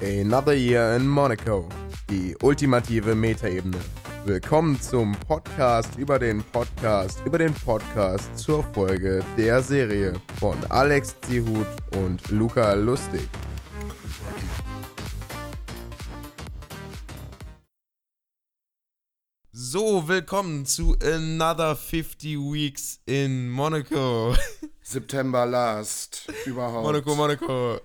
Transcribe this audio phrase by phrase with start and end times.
[0.00, 1.68] Another Year in Monaco.
[2.08, 3.78] Die ultimative Metaebene.
[4.24, 11.16] Willkommen zum Podcast über den Podcast über den Podcast zur Folge der Serie von Alex
[11.20, 13.28] Zihut und Luca Lustig.
[19.52, 24.34] So, willkommen zu Another 50 Weeks in Monaco.
[24.86, 26.28] September Last.
[26.44, 26.84] Überhaupt.
[26.86, 27.80] Monaco, Monaco.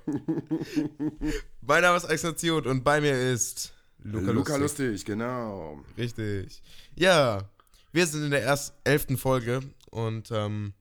[1.61, 3.73] mein Name ist Alexander und bei mir ist
[4.03, 4.91] Luca, Luca Lustig.
[4.91, 5.05] Lustig.
[5.05, 5.83] genau.
[5.97, 6.61] Richtig.
[6.95, 7.49] Ja,
[7.91, 10.73] wir sind in der ersten elften Folge und ähm,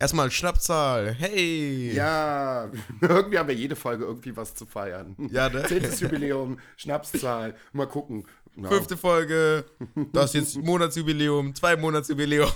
[0.00, 1.14] erstmal Schnappzahl.
[1.14, 1.92] Hey!
[1.94, 2.68] Ja,
[3.00, 5.14] irgendwie haben wir jede Folge irgendwie was zu feiern.
[5.30, 5.62] Ja, ne?
[5.68, 7.54] Zehntes Jubiläum, Schnapszahl.
[7.72, 8.26] Mal gucken.
[8.56, 8.70] No.
[8.70, 9.64] Fünfte Folge,
[10.12, 12.50] das ist jetzt Monatsjubiläum, zwei Monatsjubiläum.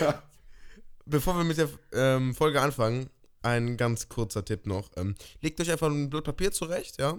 [0.00, 0.22] Ja.
[1.04, 3.10] Bevor wir mit der ähm, Folge anfangen,
[3.42, 4.90] ein ganz kurzer Tipp noch.
[4.96, 7.18] Ähm, legt euch einfach ein Blatt Papier zurecht, ja?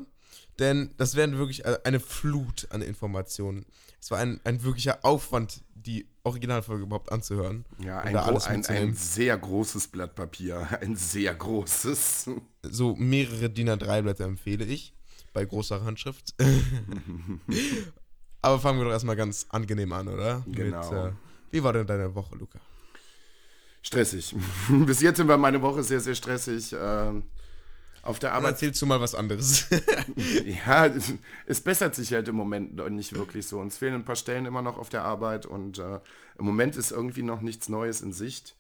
[0.59, 3.66] Denn das wäre wirklich eine Flut an Informationen.
[4.00, 7.66] Es war ein, ein wirklicher Aufwand, die Originalfolge überhaupt anzuhören.
[7.80, 10.68] Ja, ein, ein, ein, sehr großes Blatt Papier.
[10.81, 12.30] Ein sehr großes.
[12.64, 14.94] So mehrere DIN A3-Blätter empfehle ich.
[15.34, 16.36] Bei großer Handschrift.
[18.42, 20.44] Aber fangen wir doch erstmal ganz angenehm an, oder?
[20.47, 20.92] Genau.
[20.92, 21.16] Mit, äh,
[21.52, 22.59] wie war denn deine Woche, Luca?
[23.84, 24.36] Stressig.
[24.70, 26.76] Bis jetzt war meine Woche sehr, sehr stressig.
[26.80, 27.23] Ähm,
[28.02, 28.44] auf der Arbeit.
[28.44, 29.67] Dann erzählst du mal was anderes.
[30.66, 30.90] ja,
[31.45, 33.59] es bessert sich halt im Moment nicht wirklich so.
[33.59, 36.00] Uns fehlen ein paar Stellen immer noch auf der Arbeit und äh,
[36.38, 38.56] im Moment ist irgendwie noch nichts Neues in Sicht.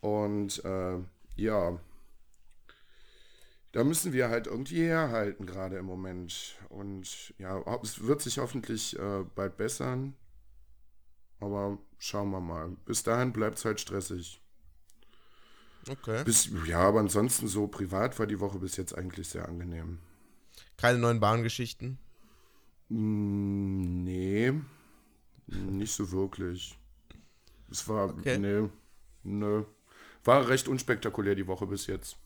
[0.00, 0.98] Und äh,
[1.36, 1.78] ja,
[3.72, 6.56] da müssen wir halt irgendwie herhalten, gerade im Moment.
[6.68, 10.14] Und ja, es wird sich hoffentlich äh, bald bessern.
[11.40, 12.76] Aber schauen wir mal.
[12.84, 14.43] Bis dahin bleibt es halt stressig.
[15.88, 16.24] Okay.
[16.24, 19.98] Bis, ja, aber ansonsten so privat war die Woche bis jetzt eigentlich sehr angenehm.
[20.76, 21.98] Keine neuen Bahngeschichten?
[22.88, 24.52] Mm, nee,
[25.46, 26.78] nicht so wirklich.
[27.70, 28.38] Es war, okay.
[28.38, 28.68] nee,
[29.22, 29.64] nö.
[30.24, 32.16] War recht unspektakulär die Woche bis jetzt.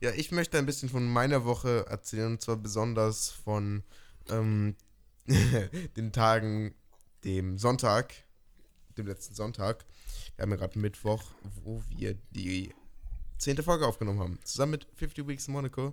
[0.00, 3.82] Ja, ich möchte ein bisschen von meiner Woche erzählen, und zwar besonders von
[4.28, 4.76] ähm,
[5.96, 6.74] den Tagen,
[7.24, 8.12] dem Sonntag,
[8.98, 9.84] dem letzten Sonntag.
[10.36, 11.24] Wir haben ja gerade Mittwoch,
[11.62, 12.74] wo wir die
[13.38, 14.38] zehnte Folge aufgenommen haben.
[14.44, 15.92] Zusammen mit 50 Weeks in Monaco.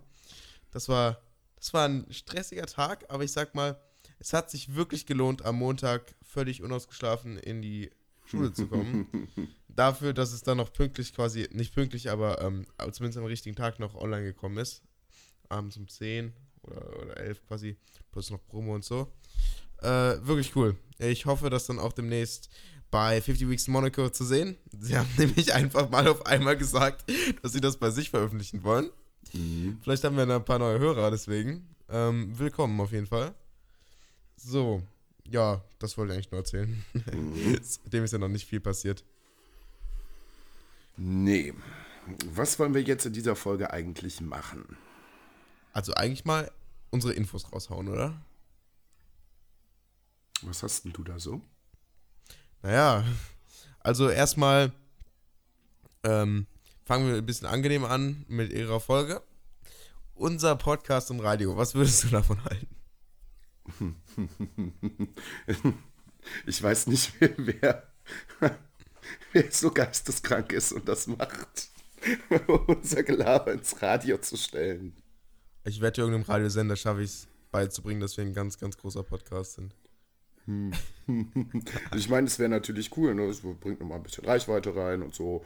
[0.72, 1.22] Das war,
[1.56, 3.80] das war ein stressiger Tag, aber ich sag mal,
[4.20, 7.90] es hat sich wirklich gelohnt, am Montag völlig unausgeschlafen in die
[8.26, 9.08] Schule zu kommen.
[9.68, 13.80] Dafür, dass es dann noch pünktlich quasi, nicht pünktlich, aber ähm, zumindest am richtigen Tag
[13.80, 14.84] noch online gekommen ist.
[15.48, 16.34] Abends um 10
[16.64, 17.78] oder, oder 11 quasi,
[18.12, 19.12] plus noch Promo und so.
[19.82, 20.76] Äh, wirklich cool.
[20.98, 22.50] Ich hoffe, dass dann auch demnächst
[22.92, 24.58] bei 50 Weeks Monaco zu sehen.
[24.80, 27.12] Sie haben nämlich einfach mal auf einmal gesagt,
[27.42, 28.90] dass sie das bei sich veröffentlichen wollen.
[29.34, 29.80] Mhm.
[29.82, 31.68] Vielleicht haben wir ein paar neue Hörer, deswegen.
[31.90, 33.34] Ähm, willkommen auf jeden Fall.
[34.38, 34.82] So,
[35.28, 36.84] ja, das wollte ich eigentlich nur erzählen.
[36.94, 37.60] Mhm.
[37.86, 39.04] Dem ist ja noch nicht viel passiert.
[40.98, 41.54] Nee.
[42.26, 44.78] Was wollen wir jetzt in dieser Folge eigentlich machen?
[45.74, 46.52] Also eigentlich mal
[46.90, 48.20] unsere Infos raushauen, oder?
[50.42, 51.42] Was hast denn du da so?
[52.62, 53.06] Naja,
[53.80, 54.72] also erstmal
[56.04, 56.46] ähm,
[56.86, 59.22] fangen wir ein bisschen angenehm an mit ihrer Folge.
[60.14, 62.76] Unser Podcast im Radio, was würdest du davon halten?
[66.46, 67.84] Ich weiß nicht, wer,
[69.32, 71.70] wer so geisteskrank ist und das macht,
[72.68, 74.96] unser Gelaber ins Radio zu stellen.
[75.64, 79.54] Ich wette, irgendeinem Radiosender schaffe ich es beizubringen, dass wir ein ganz, ganz großer Podcast
[79.54, 79.76] sind.
[80.50, 80.72] Hm.
[81.96, 83.26] ich meine, es wäre natürlich cool, ne?
[83.26, 85.46] es bringt nochmal ein bisschen Reichweite rein und so.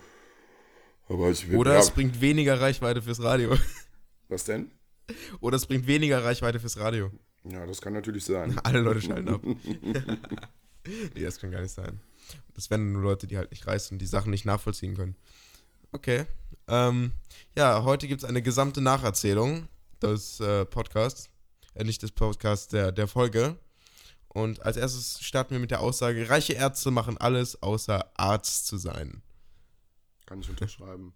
[1.09, 1.79] Aber ich will, Oder ja.
[1.79, 3.57] es bringt weniger Reichweite fürs Radio.
[4.29, 4.71] Was denn?
[5.41, 7.11] Oder es bringt weniger Reichweite fürs Radio.
[7.43, 8.57] Ja, das kann natürlich sein.
[8.63, 9.41] Alle Leute schalten ab.
[9.43, 11.99] nee, das kann gar nicht sein.
[12.53, 15.17] Das wären nur Leute, die halt nicht reisen und die Sachen nicht nachvollziehen können.
[15.91, 16.25] Okay.
[16.69, 17.11] Ähm,
[17.57, 19.67] ja, heute gibt es eine gesamte Nacherzählung
[20.01, 21.29] des äh, Podcasts.
[21.75, 23.57] Äh, nicht des Podcasts, der, der Folge.
[24.33, 28.77] Und als erstes starten wir mit der Aussage, reiche Ärzte machen alles, außer Arzt zu
[28.77, 29.21] sein.
[30.25, 31.13] Kann ich unterschreiben.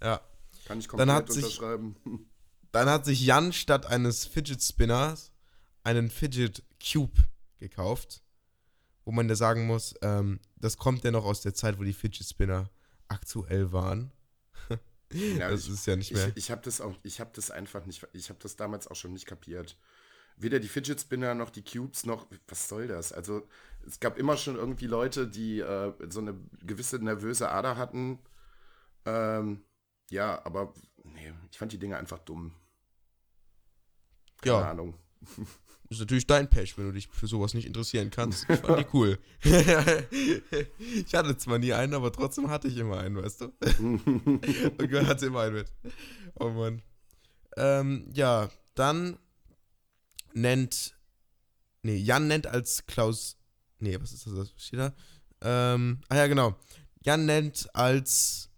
[0.00, 0.20] ja.
[0.64, 1.96] Kann ich komplett dann hat unterschreiben.
[2.04, 2.20] Sich,
[2.72, 5.32] dann hat sich Jan statt eines Fidget Spinners
[5.82, 7.24] einen Fidget Cube
[7.58, 8.22] gekauft.
[9.04, 11.92] Wo man da sagen muss, ähm, das kommt ja noch aus der Zeit, wo die
[11.92, 12.70] Fidget Spinner
[13.08, 14.12] aktuell waren.
[15.12, 16.28] ja, das ich, ist ja nicht mehr.
[16.28, 18.96] Ich, ich habe das auch, ich habe das einfach nicht, ich habe das damals auch
[18.96, 19.76] schon nicht kapiert
[20.36, 23.12] weder die Fidget Spinner noch die Cubes noch, was soll das?
[23.12, 23.46] Also
[23.86, 28.18] es gab immer schon irgendwie Leute, die äh, so eine gewisse nervöse Ader hatten.
[29.04, 29.64] Ähm,
[30.10, 32.52] ja, aber nee, ich fand die Dinge einfach dumm.
[34.40, 34.70] Keine ja.
[34.70, 34.98] Ahnung.
[35.90, 38.48] Ist natürlich dein Pech, wenn du dich für sowas nicht interessieren kannst.
[38.48, 39.18] Ich fand die cool.
[39.42, 43.44] ich hatte zwar nie einen, aber trotzdem hatte ich immer einen, weißt du?
[43.78, 45.72] Und hatte immer einen mit.
[46.40, 46.82] Oh Mann.
[47.56, 49.18] Ähm, ja, dann
[50.34, 50.96] nennt.
[51.82, 53.36] Nee, Jan nennt als Klaus.
[53.78, 54.34] Nee, was ist das?
[54.34, 54.94] Was steht da?
[55.40, 56.56] Ähm, ah ja, genau.
[57.02, 58.50] Jan nennt als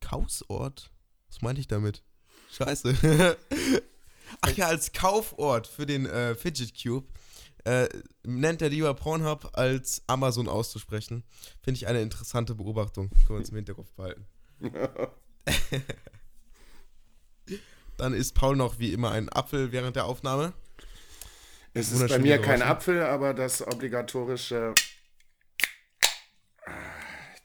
[0.00, 0.90] Kausort.
[1.28, 2.02] Was meinte ich damit?
[2.52, 2.96] Scheiße.
[4.40, 7.06] Ach ja, als Kaufort für den äh, Fidget Cube
[7.64, 7.88] äh,
[8.24, 11.24] nennt er lieber Pornhub als Amazon auszusprechen.
[11.60, 13.10] Finde ich eine interessante Beobachtung.
[13.10, 14.26] Können wir uns im Hinterkopf behalten.
[17.96, 20.52] Dann isst Paul noch wie immer einen Apfel während der Aufnahme.
[21.76, 24.72] Es ist bei mir kein Apfel, aber das obligatorische.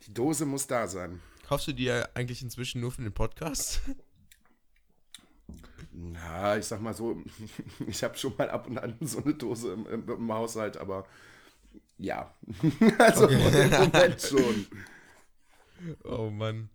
[0.07, 1.19] Die Dose muss da sein.
[1.49, 3.81] Kaufst du dir eigentlich inzwischen nur für den Podcast?
[5.91, 7.21] Na, ich sag mal so,
[7.87, 11.05] ich habe schon mal ab und an so eine Dose im, im, im Haushalt, aber
[11.97, 12.33] ja.
[12.99, 13.33] also okay.
[13.33, 14.65] im Moment schon.
[16.05, 16.69] Oh Mann.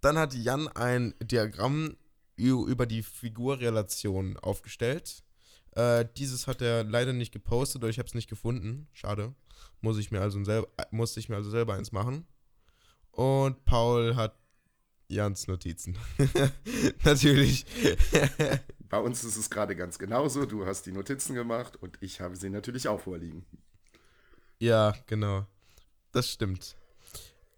[0.00, 1.96] Dann hat Jan ein Diagramm
[2.36, 5.24] über die Figurrelation aufgestellt.
[5.72, 8.88] Äh, dieses hat er leider nicht gepostet oder ich habe es nicht gefunden.
[8.92, 9.34] Schade.
[9.80, 12.26] Muss ich mir also selber, musste ich mir also selber eins machen.
[13.12, 14.36] Und Paul hat
[15.08, 15.98] Jans Notizen.
[17.04, 17.66] Natürlich.
[18.88, 20.46] Bei uns ist es gerade ganz genauso.
[20.46, 23.44] Du hast die Notizen gemacht und ich habe sie natürlich auch vorliegen.
[24.58, 25.46] Ja, genau.
[26.12, 26.76] Das stimmt.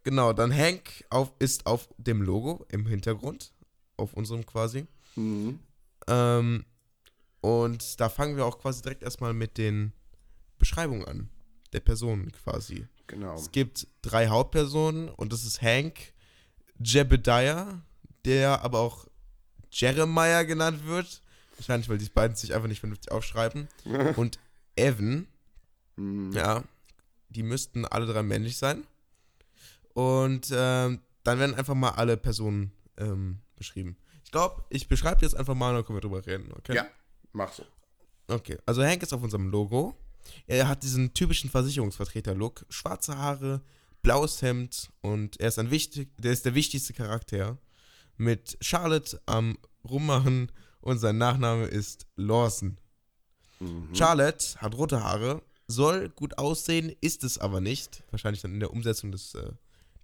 [0.04, 3.52] Genau, dann Hank auf, ist auf dem Logo im Hintergrund.
[3.96, 4.86] Auf unserem quasi.
[5.16, 5.58] Mhm.
[6.06, 6.64] Ähm,
[7.42, 9.92] und da fangen wir auch quasi direkt erstmal mit den
[10.58, 11.28] Beschreibungen an.
[11.72, 12.86] Der Personen quasi.
[13.08, 13.34] Genau.
[13.34, 16.12] Es gibt drei Hauptpersonen und das ist Hank,
[16.78, 17.82] Jebediah,
[18.24, 19.06] der aber auch
[19.72, 21.20] Jeremiah genannt wird.
[21.56, 23.68] Wahrscheinlich, weil die beiden sich einfach nicht vernünftig aufschreiben.
[24.16, 24.38] Und
[24.76, 25.26] Evan.
[25.96, 26.32] Mhm.
[26.32, 26.64] Ja,
[27.28, 28.84] die müssten alle drei männlich sein.
[29.94, 33.96] Und ähm, dann werden einfach mal alle Personen ähm, beschrieben.
[34.24, 36.74] Ich glaube, ich beschreibe jetzt einfach mal und dann können wir drüber reden, okay?
[36.74, 36.86] Ja,
[37.32, 37.64] mach so.
[38.28, 39.94] Okay, also Hank ist auf unserem Logo.
[40.46, 42.66] Er hat diesen typischen Versicherungsvertreter-Look.
[42.68, 43.62] Schwarze Haare,
[44.02, 47.58] blaues Hemd und er ist ein wichtig, der ist der wichtigste Charakter.
[48.16, 49.58] Mit Charlotte am
[49.88, 52.78] Rummachen und sein Nachname ist Lawson.
[53.60, 53.94] Mhm.
[53.94, 58.02] Charlotte hat rote Haare, soll gut aussehen, ist es aber nicht.
[58.10, 59.52] Wahrscheinlich dann in der Umsetzung des, äh,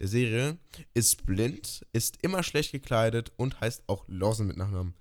[0.01, 0.59] der Serie.
[0.95, 4.95] Ist blind, ist immer schlecht gekleidet und heißt auch Lawson mit Nachnamen.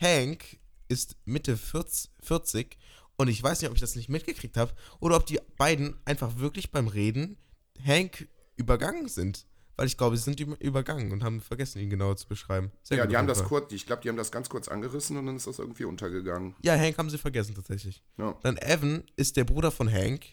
[0.00, 0.58] Hank
[0.88, 2.78] ist Mitte 40
[3.16, 6.38] und ich weiß nicht, ob ich das nicht mitgekriegt habe oder ob die beiden einfach
[6.38, 7.36] wirklich beim Reden
[7.84, 9.46] Hank übergangen sind.
[9.76, 12.70] Weil ich glaube, sie sind übergangen und haben vergessen, ihn genauer zu beschreiben.
[12.84, 15.26] Sehr ja, die haben das kurz, ich glaube, die haben das ganz kurz angerissen und
[15.26, 16.54] dann ist das irgendwie untergegangen.
[16.62, 18.04] Ja, Hank haben sie vergessen tatsächlich.
[18.16, 18.38] Ja.
[18.44, 20.26] Dann Evan ist der Bruder von Hank,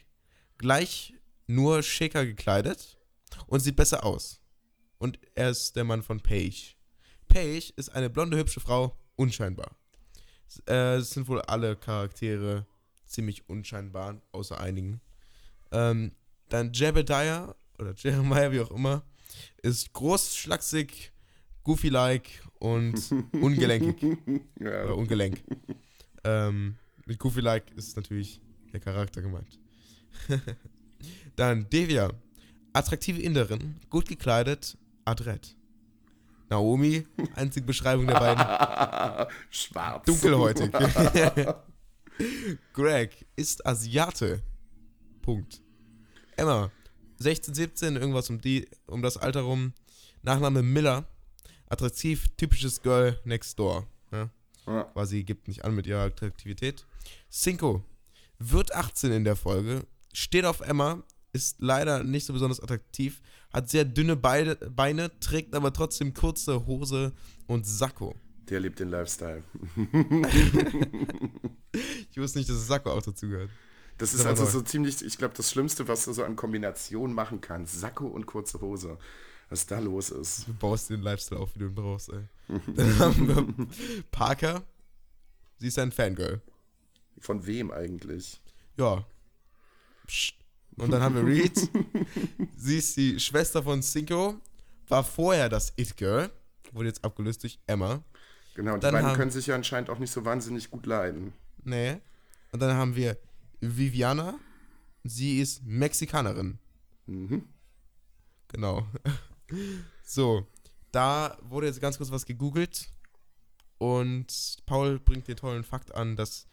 [0.59, 1.15] gleich
[1.47, 2.99] nur schicker gekleidet
[3.47, 4.39] und sieht besser aus.
[4.99, 6.75] Und er ist der Mann von Paige.
[7.27, 9.75] Paige ist eine blonde, hübsche Frau, unscheinbar.
[10.67, 12.65] Äh, es sind wohl alle Charaktere
[13.05, 15.01] ziemlich unscheinbar, außer einigen.
[15.71, 16.11] Ähm,
[16.49, 19.03] dann Jebediah oder Jeremiah, wie auch immer,
[19.61, 21.11] ist groß, schlaksig,
[21.63, 24.17] goofy-like und ungelenkig.
[24.59, 24.83] ja.
[24.85, 25.41] Oder ungelenk.
[26.23, 29.59] Ähm, mit goofy-like ist natürlich der Charakter gemeint.
[31.35, 32.11] Dann Devia.
[32.73, 35.57] Attraktive Inderin, gut gekleidet, adrett.
[36.51, 39.27] Naomi, einzige Beschreibung der beiden.
[39.49, 40.05] Schwarz.
[40.05, 40.69] Dunkelhäutig.
[42.73, 44.43] Greg ist Asiate.
[45.21, 45.61] Punkt.
[46.35, 46.69] Emma,
[47.19, 49.73] 16, 17, irgendwas um, die, um das Alter rum.
[50.23, 51.05] Nachname Miller.
[51.69, 53.87] Attraktiv, typisches Girl next door.
[54.11, 54.29] Ja?
[54.67, 54.83] Ja.
[54.83, 56.85] Quasi gibt nicht an mit ihrer Attraktivität.
[57.31, 57.81] Cinco
[58.39, 63.21] wird 18 in der Folge, steht auf Emma, ist leider nicht so besonders attraktiv,
[63.53, 67.13] hat sehr dünne Beine, Beine trägt aber trotzdem kurze Hose
[67.47, 68.15] und Sakko.
[68.49, 69.43] Der liebt den Lifestyle.
[72.11, 73.49] ich wusste nicht, dass Sakko auch dazu gehört.
[73.97, 77.39] Das ist also so ziemlich, ich glaube, das Schlimmste, was du so an Kombination machen
[77.39, 77.79] kannst.
[77.79, 78.97] Sakko und kurze Hose.
[79.49, 80.47] Was da los ist.
[80.47, 82.23] Du baust den Lifestyle auf, wie du ihn brauchst, ey.
[82.75, 83.67] Dann haben wir
[84.09, 84.63] Parker.
[85.57, 86.41] Sie ist ein Fangirl.
[87.19, 88.41] Von wem eigentlich?
[88.77, 89.05] Ja.
[90.07, 90.40] Psst.
[90.77, 91.69] Und dann haben wir Reed.
[92.55, 94.35] Sie ist die Schwester von Cinco.
[94.87, 96.29] War vorher das It-Girl.
[96.71, 98.03] Wurde jetzt abgelöst durch Emma.
[98.55, 101.33] Genau, und die beiden haben, können sich ja anscheinend auch nicht so wahnsinnig gut leiden.
[101.63, 101.97] Nee.
[102.51, 103.17] Und dann haben wir
[103.59, 104.39] Viviana.
[105.03, 106.57] Sie ist Mexikanerin.
[107.05, 107.43] Mhm.
[108.49, 108.85] Genau.
[110.03, 110.45] So,
[110.91, 112.89] da wurde jetzt ganz kurz was gegoogelt
[113.77, 116.47] und Paul bringt den tollen Fakt an, dass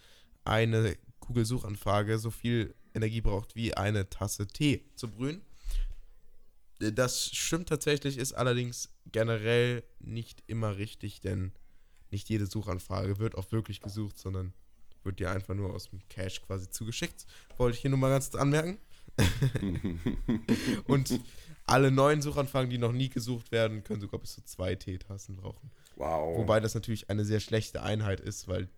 [0.45, 5.43] eine Google-Suchanfrage so viel Energie braucht wie eine Tasse Tee zu brühen.
[6.79, 11.53] Das stimmt tatsächlich, ist allerdings generell nicht immer richtig, denn
[12.11, 14.53] nicht jede Suchanfrage wird auch wirklich gesucht, sondern
[15.03, 17.27] wird dir einfach nur aus dem Cache quasi zugeschickt.
[17.57, 18.79] Wollte ich hier nur mal ganz anmerken.
[20.87, 21.21] und
[21.67, 25.71] alle neuen Suchanfragen, die noch nie gesucht werden, können sogar bis zu zwei Teetassen brauchen.
[25.97, 26.39] Wow.
[26.39, 28.69] Wobei das natürlich eine sehr schlechte Einheit ist, weil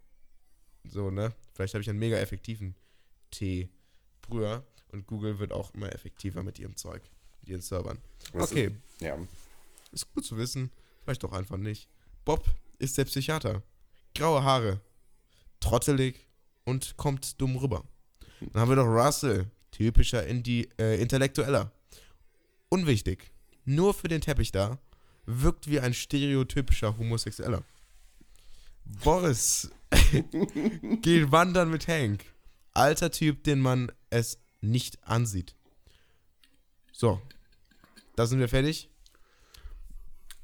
[0.85, 1.33] so, ne?
[1.53, 2.75] Vielleicht habe ich einen mega effektiven
[4.31, 7.03] Teebrüher und Google wird auch immer effektiver mit ihrem Zeug,
[7.41, 7.99] mit ihren Servern.
[8.33, 8.67] Okay.
[8.67, 9.19] Ist, ja.
[9.93, 10.71] Ist gut zu wissen,
[11.03, 11.89] vielleicht doch einfach nicht.
[12.25, 12.45] Bob
[12.79, 13.63] ist der Psychiater.
[14.15, 14.81] Graue Haare,
[15.61, 16.29] trottelig
[16.65, 17.85] und kommt dumm rüber.
[18.41, 21.73] Dann haben wir noch Russell, typischer Indi äh, Intellektueller.
[22.69, 23.33] Unwichtig,
[23.65, 24.79] nur für den Teppich da,
[25.27, 27.63] wirkt wie ein stereotypischer Homosexueller.
[28.85, 29.71] Boris
[31.03, 32.25] geht wandern mit Hank.
[32.73, 35.55] Alter Typ, den man es nicht ansieht.
[36.93, 37.21] So,
[38.17, 38.89] da sind wir fertig.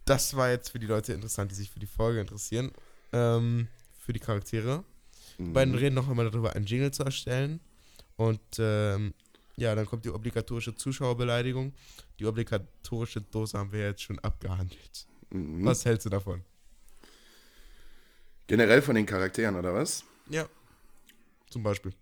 [0.04, 2.72] Das war jetzt für die Leute interessant, die sich für die Folge interessieren.
[3.12, 3.68] Ähm,
[3.98, 4.84] für die Charaktere.
[5.38, 5.52] Mhm.
[5.52, 7.60] beiden reden noch einmal darüber, einen Jingle zu erstellen.
[8.16, 9.12] Und ähm,
[9.56, 11.74] ja, dann kommt die obligatorische Zuschauerbeleidigung.
[12.18, 15.06] Die obligatorische Dose haben wir jetzt schon abgehandelt.
[15.30, 15.64] Mhm.
[15.64, 16.42] Was hältst du davon?
[18.46, 20.04] Generell von den Charakteren, oder was?
[20.28, 20.48] Ja.
[21.50, 21.92] Zum Beispiel.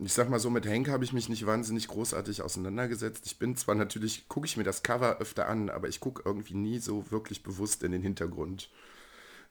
[0.00, 3.26] Ich sag mal so, mit Hank habe ich mich nicht wahnsinnig großartig auseinandergesetzt.
[3.26, 6.54] Ich bin zwar natürlich, gucke ich mir das Cover öfter an, aber ich gucke irgendwie
[6.54, 8.70] nie so wirklich bewusst in den Hintergrund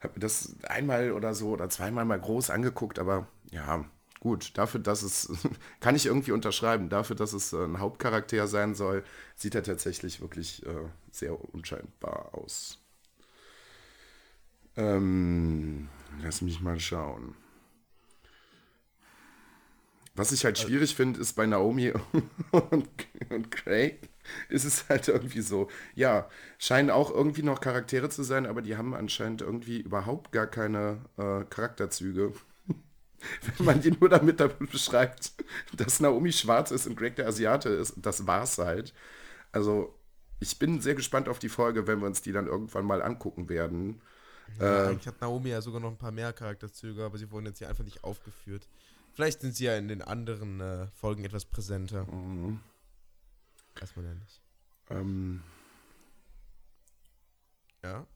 [0.00, 3.84] habe mir das einmal oder so oder zweimal mal groß angeguckt, aber ja,
[4.20, 5.30] gut, dafür, dass es,
[5.80, 10.64] kann ich irgendwie unterschreiben, dafür, dass es ein Hauptcharakter sein soll, sieht er tatsächlich wirklich
[10.66, 12.78] äh, sehr unscheinbar aus.
[14.76, 15.88] Ähm,
[16.22, 17.34] lass mich mal schauen.
[20.18, 21.92] Was ich halt schwierig finde, ist bei Naomi
[22.50, 22.88] und,
[23.30, 24.08] und Craig,
[24.48, 28.76] ist es halt irgendwie so, ja, scheinen auch irgendwie noch Charaktere zu sein, aber die
[28.76, 32.32] haben anscheinend irgendwie überhaupt gar keine äh, Charakterzüge.
[33.58, 34.38] Wenn man die nur damit
[34.72, 35.34] beschreibt,
[35.76, 38.92] dass Naomi schwarz ist und Greg der Asiate ist, das war's halt.
[39.52, 39.94] Also,
[40.40, 43.48] ich bin sehr gespannt auf die Folge, wenn wir uns die dann irgendwann mal angucken
[43.48, 44.00] werden.
[44.58, 47.46] Ja, äh, eigentlich hat Naomi ja sogar noch ein paar mehr Charakterzüge, aber sie wurden
[47.46, 48.66] jetzt hier einfach nicht aufgeführt.
[49.18, 52.04] Vielleicht sind sie ja in den anderen äh, Folgen etwas präsenter.
[52.04, 52.60] Mhm.
[53.74, 54.40] Weiß man ja nicht.
[54.90, 55.42] Ähm.
[57.82, 58.06] Ja.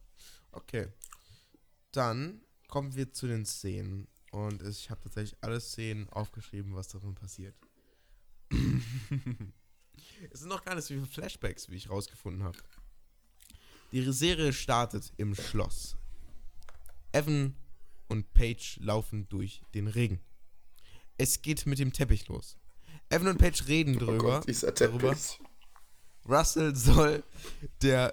[0.52, 0.92] Okay.
[1.90, 4.06] Dann kommen wir zu den Szenen.
[4.30, 7.56] Und ich habe tatsächlich alle Szenen aufgeschrieben, was darin passiert.
[10.30, 12.58] es sind noch gar nicht so viele Flashbacks, wie ich rausgefunden habe.
[13.90, 15.96] Die Serie startet im Schloss.
[17.10, 17.56] Evan
[18.06, 20.20] und Paige laufen durch den Regen.
[21.22, 22.56] Es geht mit dem Teppich los.
[23.08, 24.14] Evan und Paige reden drüber.
[24.14, 24.98] Oh Gott, dieser Teppich.
[25.00, 25.16] Darüber,
[26.28, 27.22] Russell soll
[27.80, 28.12] der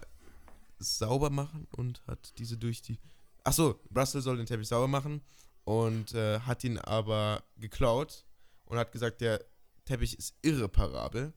[0.78, 3.00] sauber machen und hat diese durch die.
[3.44, 5.24] Achso, Russell soll den Teppich sauber machen
[5.64, 8.28] und äh, hat ihn aber geklaut
[8.66, 9.44] und hat gesagt, der
[9.86, 11.34] Teppich ist irreparabel.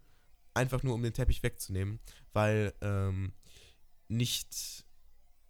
[0.52, 2.00] Einfach nur um den Teppich wegzunehmen,
[2.34, 3.32] weil ähm,
[4.08, 4.84] nicht,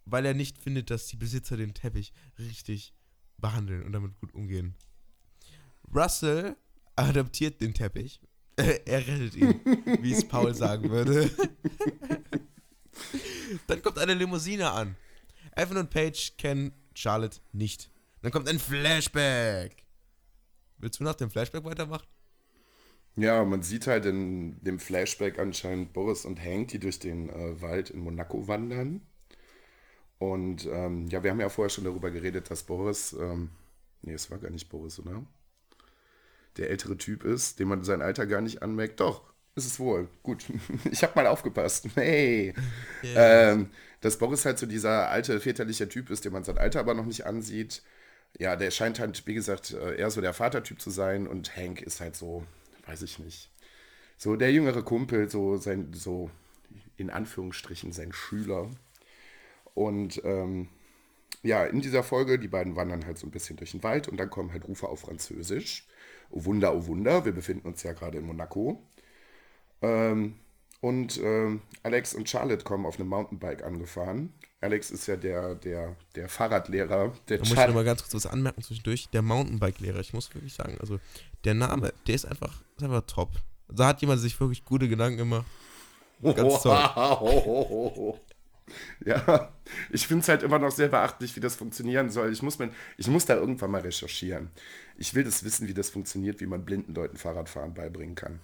[0.05, 2.93] weil er nicht findet, dass die Besitzer den Teppich richtig
[3.37, 4.77] behandeln und damit gut umgehen.
[5.95, 6.55] Russell
[6.95, 8.21] adaptiert den Teppich
[8.55, 9.59] er rettet ihn,
[10.01, 11.27] wie es Paul sagen würde.
[13.67, 14.95] Dann kommt eine Limousine an.
[15.55, 17.89] Evan und Paige kennen Charlotte nicht.
[18.21, 19.83] Dann kommt ein Flashback.
[20.77, 22.05] Willst du nach dem Flashback weitermachen?
[23.15, 27.61] Ja, man sieht halt in dem Flashback anscheinend Boris und Hank, die durch den äh,
[27.61, 29.01] Wald in Monaco wandern.
[30.19, 33.49] Und ähm, ja, wir haben ja vorher schon darüber geredet, dass Boris, ähm,
[34.01, 35.23] nee, es war gar nicht Boris, oder?
[36.57, 38.99] Der ältere Typ ist, dem man sein Alter gar nicht anmerkt.
[38.99, 39.23] Doch,
[39.55, 40.07] ist es wohl.
[40.23, 40.45] Gut,
[40.91, 41.87] ich habe mal aufgepasst.
[41.95, 42.53] Hey.
[43.03, 43.51] Yeah.
[43.51, 43.69] Ähm,
[44.01, 47.05] dass Boris halt so dieser alte väterliche Typ ist, dem man sein Alter aber noch
[47.05, 47.83] nicht ansieht.
[48.37, 51.81] Ja, der scheint halt, wie gesagt, äh, eher so der Vatertyp zu sein und Hank
[51.81, 52.43] ist halt so,
[52.87, 53.49] weiß ich nicht,
[54.17, 56.31] so der jüngere Kumpel, so sein, so
[56.97, 58.69] in Anführungsstrichen sein Schüler.
[59.73, 60.67] Und ähm,
[61.43, 64.17] ja, in dieser Folge, die beiden wandern halt so ein bisschen durch den Wald und
[64.17, 65.87] dann kommen halt Rufe auf Französisch.
[66.35, 68.81] Oh Wunder, oh Wunder, wir befinden uns ja gerade in Monaco.
[69.83, 70.33] Ähm,
[70.81, 74.33] und ähm, Alex und Charlotte kommen auf einem Mountainbike angefahren.
[74.59, 77.13] Alex ist ja der, der, der Fahrradlehrer.
[77.29, 79.09] Der da muss ich noch ganz kurz was anmerken zwischendurch.
[79.09, 80.99] Der Mountainbike-Lehrer, ich muss wirklich sagen, also
[81.43, 83.29] der Name, der ist einfach, ist einfach top.
[83.69, 85.45] Da hat jemand sich wirklich gute Gedanken gemacht.
[86.21, 88.19] Ganz toll.
[89.05, 89.53] ja,
[89.91, 92.31] ich finde es halt immer noch sehr beachtlich, wie das funktionieren soll.
[92.31, 94.49] Ich muss, mir, ich muss da irgendwann mal recherchieren.
[94.97, 98.39] Ich will das wissen, wie das funktioniert, wie man blinden Leuten Fahrradfahren beibringen kann.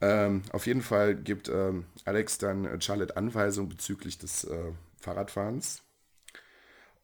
[0.00, 5.82] Ähm, auf jeden Fall gibt ähm, Alex dann äh, Charlotte Anweisungen bezüglich des äh, Fahrradfahrens.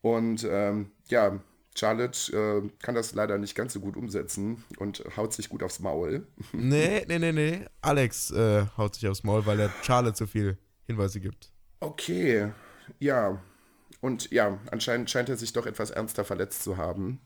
[0.03, 1.41] Und ähm, ja,
[1.75, 5.81] Charlotte äh, kann das leider nicht ganz so gut umsetzen und haut sich gut aufs
[5.81, 6.27] Maul.
[6.53, 7.67] Nee, nee, nee, nee.
[7.81, 11.53] Alex äh, haut sich aufs Maul, weil er Charlotte so viel Hinweise gibt.
[11.81, 12.53] Okay,
[12.99, 13.41] ja.
[14.01, 17.21] Und ja, anscheinend scheint er sich doch etwas ernster verletzt zu haben.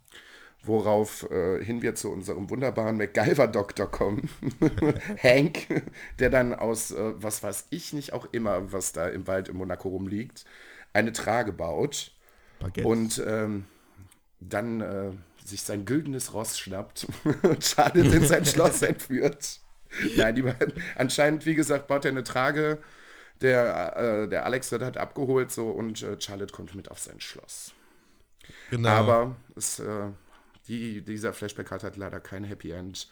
[0.67, 4.29] Worauf äh, hin wir zu unserem wunderbaren MacGyver-Doktor kommen.
[5.23, 5.83] Hank,
[6.19, 9.57] der dann aus, äh, was weiß ich nicht auch immer, was da im Wald in
[9.57, 10.45] Monaco rumliegt,
[10.93, 12.13] eine Trage baut.
[12.61, 12.89] Baguette.
[12.89, 13.65] Und ähm,
[14.41, 15.13] dann äh,
[15.45, 17.07] sich sein güldenes Ross schnappt
[17.43, 19.61] und Charlotte in sein Schloss entführt.
[20.17, 20.45] Nein, die,
[20.97, 22.79] anscheinend, wie gesagt, baut er eine Trage.
[23.41, 27.21] Der, äh, der Alex wird halt abgeholt so und äh, Charlotte kommt mit auf sein
[27.21, 27.73] Schloss.
[28.71, 28.89] Genau.
[28.89, 30.09] Aber es, äh,
[30.69, 33.09] die, dieser Flashback hat halt leider kein Happy End,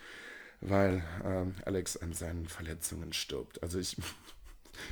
[0.60, 3.62] weil ähm, Alex an seinen Verletzungen stirbt.
[3.62, 3.96] Also ich.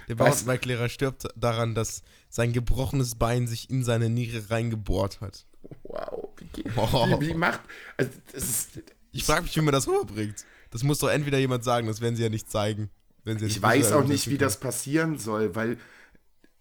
[0.08, 5.46] Der Bauernbeiklehrer stirbt daran, dass sein gebrochenes Bein sich in seine Niere reingebohrt hat.
[5.84, 7.60] Wow, wie, wie, wie macht.
[7.96, 8.80] Also ist,
[9.12, 10.44] ich frage mich, wie man das rüberbringt.
[10.70, 12.90] Das muss doch entweder jemand sagen, das werden sie ja nicht zeigen.
[13.24, 15.78] Wenn sie ich weiß auch nicht, wie das passieren soll, weil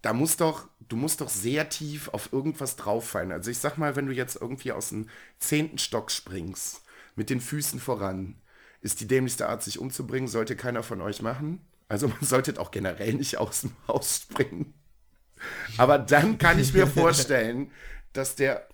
[0.02, 3.32] da muss doch, du musst doch sehr tief auf irgendwas drauffallen.
[3.32, 6.82] Also ich sag mal, wenn du jetzt irgendwie aus dem zehnten Stock springst,
[7.16, 8.36] mit den Füßen voran,
[8.82, 11.66] ist die dämlichste Art, sich umzubringen, sollte keiner von euch machen.
[11.90, 14.74] Also man sollte auch generell nicht aus dem Haus springen.
[15.78, 17.72] Aber dann kann ich mir vorstellen,
[18.14, 18.68] dass der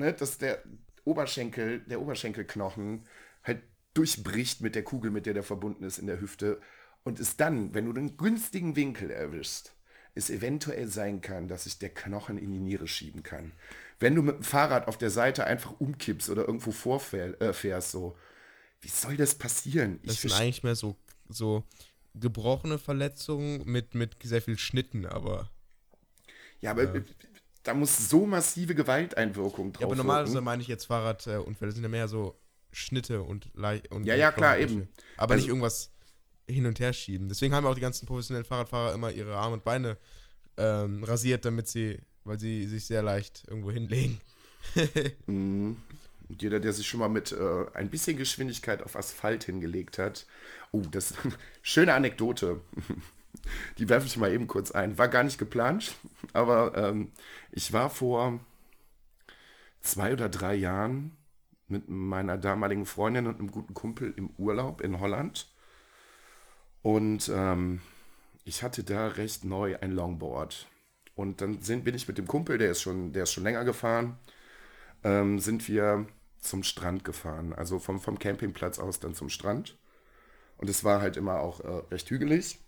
[0.00, 0.62] ne, dass der
[1.04, 3.06] Oberschenkel, der Oberschenkelknochen
[3.44, 3.62] halt
[3.94, 6.60] durchbricht mit der Kugel, mit der der verbunden ist in der Hüfte
[7.04, 9.74] und es dann, wenn du den günstigen Winkel erwischst,
[10.20, 13.52] es eventuell sein kann, dass sich der Knochen in die Niere schieben kann.
[13.98, 18.16] Wenn du mit dem Fahrrad auf der Seite einfach umkippst oder irgendwo vorfährst, äh, so,
[18.80, 20.00] wie soll das passieren?
[20.04, 20.96] Das ich sind eigentlich mehr so,
[21.28, 21.64] so
[22.14, 25.50] gebrochene Verletzungen mit, mit sehr viel Schnitten, aber.
[26.60, 27.02] Ja, aber ja
[27.62, 29.80] da muss so massive Gewalteinwirkung drauf.
[29.80, 32.38] Ja, aber normalerweise meine ich jetzt Fahrradunfälle, sind ja mehr so
[32.72, 33.50] Schnitte und
[33.90, 34.88] und Ja, ja, klar, eben.
[35.16, 35.92] Aber also, nicht irgendwas
[36.50, 37.28] hin und her schieben.
[37.28, 39.96] Deswegen haben auch die ganzen professionellen Fahrradfahrer immer ihre Arme und Beine
[40.56, 44.20] ähm, rasiert, damit sie, weil sie sich sehr leicht irgendwo hinlegen.
[45.26, 45.76] mhm.
[46.28, 50.26] Und jeder, der sich schon mal mit äh, ein bisschen Geschwindigkeit auf Asphalt hingelegt hat.
[50.70, 51.18] Oh, das ist
[51.62, 52.60] schöne Anekdote.
[53.78, 54.98] Die werfe ich mal eben kurz ein.
[54.98, 55.94] War gar nicht geplant,
[56.32, 57.10] aber ähm,
[57.52, 58.38] ich war vor
[59.80, 61.16] zwei oder drei Jahren
[61.68, 65.48] mit meiner damaligen Freundin und einem guten Kumpel im Urlaub in Holland.
[66.82, 67.80] Und ähm,
[68.44, 70.66] ich hatte da recht neu ein Longboard.
[71.14, 73.64] Und dann sind, bin ich mit dem Kumpel, der ist schon, der ist schon länger
[73.64, 74.18] gefahren,
[75.04, 76.06] ähm, sind wir
[76.40, 77.52] zum Strand gefahren.
[77.52, 79.76] Also vom, vom Campingplatz aus dann zum Strand.
[80.56, 82.58] Und es war halt immer auch äh, recht hügelig.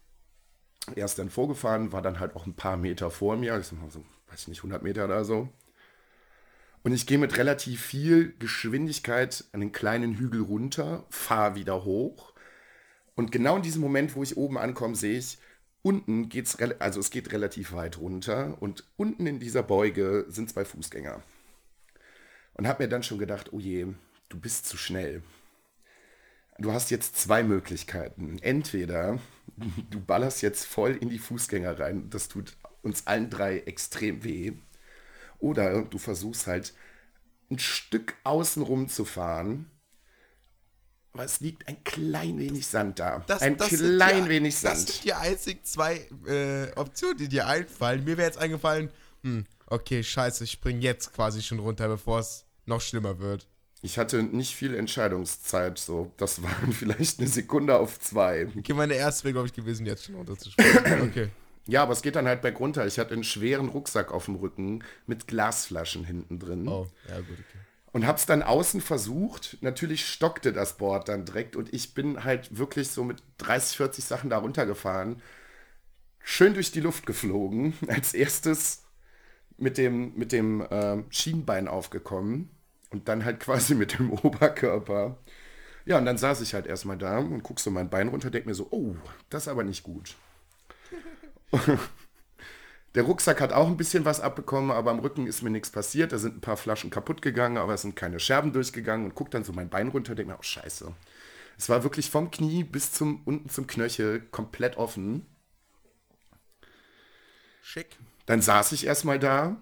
[0.94, 3.80] Er ist dann vorgefahren, war dann halt auch ein paar Meter vor mir, ich sag
[3.80, 5.48] mal so, weiß ich nicht, 100 Meter oder so.
[6.82, 12.31] Und ich gehe mit relativ viel Geschwindigkeit den kleinen Hügel runter, fahre wieder hoch.
[13.22, 15.38] Und genau in diesem Moment, wo ich oben ankomme, sehe ich,
[15.82, 20.64] unten geht's, also es geht relativ weit runter und unten in dieser Beuge sind zwei
[20.64, 21.22] Fußgänger.
[22.54, 23.86] Und habe mir dann schon gedacht, oh je,
[24.28, 25.22] du bist zu schnell.
[26.58, 28.40] Du hast jetzt zwei Möglichkeiten.
[28.40, 29.20] Entweder
[29.90, 34.54] du ballerst jetzt voll in die Fußgänger rein, das tut uns allen drei extrem weh.
[35.38, 36.74] Oder du versuchst halt
[37.52, 39.70] ein Stück außenrum zu fahren,
[41.12, 43.22] aber es liegt ein klein wenig Sand da.
[43.26, 44.74] Das, ein das klein die, wenig Sand.
[44.74, 48.04] Das sind die einzigen zwei äh, Optionen, die dir einfallen.
[48.04, 48.90] Mir wäre jetzt eingefallen,
[49.22, 53.46] hm, okay, scheiße, ich spring jetzt quasi schon runter, bevor es noch schlimmer wird.
[53.82, 56.12] Ich hatte nicht viel Entscheidungszeit, so.
[56.16, 58.48] Das waren vielleicht eine Sekunde auf zwei.
[58.56, 61.02] Okay, meine erste wäre, glaube ich, gewesen, jetzt schon runterzuspringen.
[61.10, 61.28] Okay.
[61.66, 62.86] Ja, aber es geht dann halt bergunter.
[62.88, 66.66] Ich hatte einen schweren Rucksack auf dem Rücken mit Glasflaschen hinten drin.
[66.66, 67.58] Oh, ja, gut, okay.
[67.92, 69.58] Und hab's dann außen versucht.
[69.60, 74.04] Natürlich stockte das Board dann direkt und ich bin halt wirklich so mit 30, 40
[74.04, 75.20] Sachen da runtergefahren.
[76.24, 77.74] Schön durch die Luft geflogen.
[77.88, 78.84] Als erstes
[79.58, 82.50] mit dem, mit dem äh, Schienbein aufgekommen
[82.90, 85.18] und dann halt quasi mit dem Oberkörper.
[85.84, 88.46] Ja, und dann saß ich halt erstmal da und guck so mein Bein runter, denk
[88.46, 88.94] mir so, oh,
[89.30, 90.16] das ist aber nicht gut.
[92.94, 96.12] Der Rucksack hat auch ein bisschen was abbekommen, aber am Rücken ist mir nichts passiert.
[96.12, 99.30] Da sind ein paar Flaschen kaputt gegangen, aber es sind keine Scherben durchgegangen und guck
[99.30, 100.92] dann so mein Bein runter, denk mir, oh scheiße.
[101.56, 105.26] Es war wirklich vom Knie bis zum unten zum Knöchel komplett offen.
[107.62, 107.96] Schick.
[108.26, 109.56] Dann saß ich erstmal da.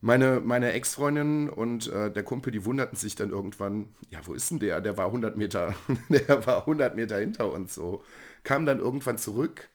[0.00, 4.48] Meine, meine Ex-Freundin und äh, der Kumpel, die wunderten sich dann irgendwann, ja, wo ist
[4.50, 4.80] denn der?
[4.80, 5.74] Der war 100 Meter,
[6.08, 8.04] der war 100 Meter hinter uns so.
[8.44, 9.68] Kam dann irgendwann zurück.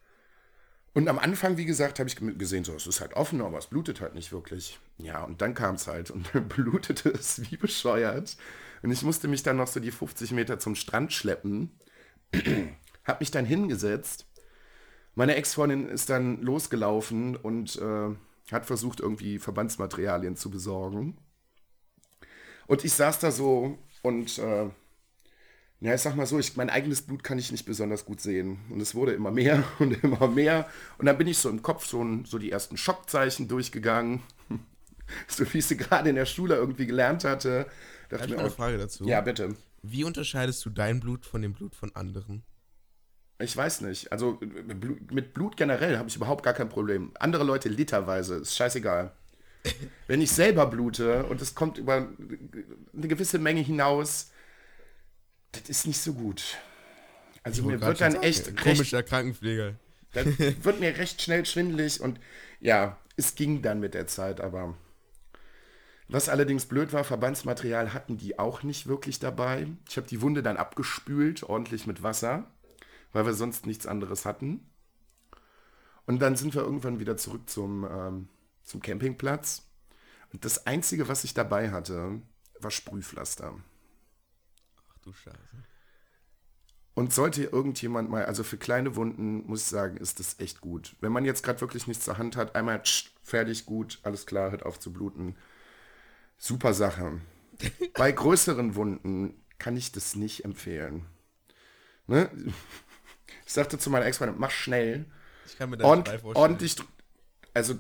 [0.94, 3.66] Und am Anfang, wie gesagt, habe ich gesehen, so, es ist halt offen, aber es
[3.68, 4.80] blutet halt nicht wirklich.
[5.00, 8.38] Ja, und dann kam es halt und blutete es wie bescheuert.
[8.84, 11.72] Und ich musste mich dann noch so die 50 Meter zum Strand schleppen.
[13.06, 14.28] hab mich dann hingesetzt.
[15.16, 18.16] Meine Ex-Freundin ist dann losgelaufen und äh,
[18.52, 21.18] hat versucht, irgendwie Verbandsmaterialien zu besorgen.
[22.68, 24.70] Und ich saß da so und äh,
[25.84, 28.58] ja, ich sag mal so, ich, mein eigenes Blut kann ich nicht besonders gut sehen.
[28.70, 30.66] Und es wurde immer mehr und immer mehr.
[30.98, 34.22] Und dann bin ich so im Kopf so, so die ersten Schockzeichen durchgegangen.
[35.28, 37.66] so wie ich sie gerade in der Schule irgendwie gelernt hatte.
[38.08, 39.06] Dachte ich mir eine Frage dazu.
[39.06, 39.58] Ja, bitte.
[39.82, 42.44] Wie unterscheidest du dein Blut von dem Blut von anderen?
[43.40, 44.10] Ich weiß nicht.
[44.14, 44.40] Also
[45.12, 47.12] mit Blut generell habe ich überhaupt gar kein Problem.
[47.20, 49.12] Andere Leute literweise, ist scheißegal.
[50.08, 52.08] Wenn ich selber blute und es kommt über
[52.94, 54.30] eine gewisse Menge hinaus,
[55.54, 56.58] das ist nicht so gut.
[57.44, 59.76] Also mir wird dann echt recht, komischer Krankenpfleger.
[60.12, 62.20] Dann wird mir recht schnell schwindelig und
[62.60, 64.78] ja, es ging dann mit der Zeit, aber
[66.08, 69.68] was allerdings blöd war, Verbandsmaterial hatten die auch nicht wirklich dabei.
[69.90, 72.48] Ich habe die Wunde dann abgespült, ordentlich mit Wasser
[73.14, 74.70] weil wir sonst nichts anderes hatten.
[76.06, 78.28] Und dann sind wir irgendwann wieder zurück zum, ähm,
[78.64, 79.70] zum Campingplatz.
[80.34, 82.22] Und das Einzige, was ich dabei hatte,
[82.60, 83.56] war Sprühpflaster.
[85.04, 85.38] Du Scheiße.
[86.96, 90.96] Und sollte irgendjemand mal, also für kleine Wunden, muss ich sagen, ist das echt gut.
[91.02, 94.52] Wenn man jetzt gerade wirklich nichts zur Hand hat, einmal tsch, fertig, gut, alles klar,
[94.52, 95.36] hört auf zu bluten.
[96.38, 97.20] Super Sache.
[97.96, 101.06] Bei größeren Wunden kann ich das nicht empfehlen.
[102.06, 102.30] Ne?
[103.46, 105.06] Ich sagte zu meiner Ex-Freundin, mach schnell.
[105.46, 105.88] Ich kann mir das.
[106.36, 106.76] Ordentlich.
[107.54, 107.76] Also,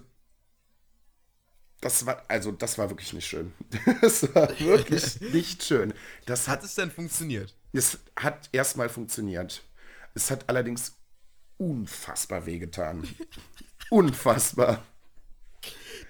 [1.83, 3.53] das war, also das war wirklich nicht schön.
[4.01, 5.93] Das war wirklich nicht schön.
[6.25, 7.55] Das hat, hat es denn funktioniert?
[7.73, 9.63] Es hat erstmal funktioniert.
[10.13, 10.95] Es hat allerdings
[11.57, 13.07] unfassbar wehgetan.
[13.89, 14.85] unfassbar.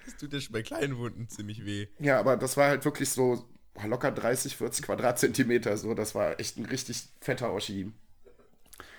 [0.04, 1.88] Das tut ja schon bei kleinen Wunden ziemlich weh.
[1.98, 3.48] Ja, aber das war halt wirklich so
[3.84, 5.76] locker 30, 40 Quadratzentimeter.
[5.76, 7.92] So, das war echt ein richtig fetter Oschi.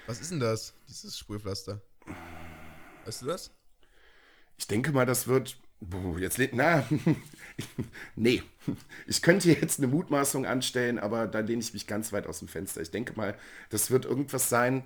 [0.07, 1.81] Was ist denn das, dieses Sprühpflaster?
[3.05, 3.51] Weißt du das?
[4.57, 5.57] Ich denke mal, das wird.
[6.19, 6.87] Jetzt na,
[8.15, 8.41] nee.
[9.07, 12.47] Ich könnte jetzt eine Mutmaßung anstellen, aber da lehne ich mich ganz weit aus dem
[12.47, 12.81] Fenster.
[12.81, 13.35] Ich denke mal,
[13.69, 14.83] das wird irgendwas sein.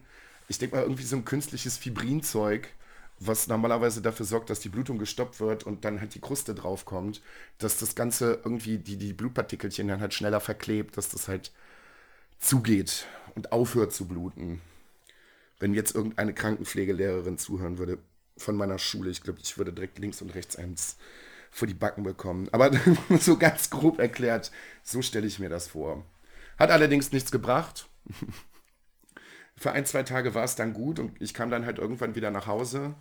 [0.48, 2.68] Ich denke mal, irgendwie so ein künstliches Fibrinzeug,
[3.20, 7.22] was normalerweise dafür sorgt, dass die Blutung gestoppt wird und dann halt die Kruste draufkommt,
[7.60, 11.52] dass das Ganze irgendwie, die, die Blutpartikelchen dann halt schneller verklebt, dass das halt
[12.40, 14.62] zugeht und aufhört zu bluten
[15.60, 18.00] wenn jetzt irgendeine Krankenpflegelehrerin zuhören würde
[18.40, 20.98] von meiner Schule, ich glaube, ich würde direkt links und rechts eins
[21.52, 22.50] vor die Backen bekommen.
[22.52, 22.72] Aber
[23.20, 24.52] so ganz grob erklärt,
[24.84, 26.06] so stelle ich mir das vor.
[26.58, 27.88] Hat allerdings nichts gebracht.
[29.56, 32.32] Für ein, zwei Tage war es dann gut und ich kam dann halt irgendwann wieder
[32.32, 32.96] nach Hause.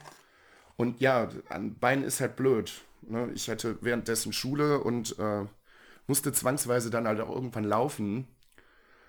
[0.77, 2.83] Und ja, an Beinen ist halt blöd.
[3.03, 3.31] Ne?
[3.35, 5.45] Ich hatte währenddessen Schule und äh,
[6.07, 8.27] musste zwangsweise dann halt auch irgendwann laufen.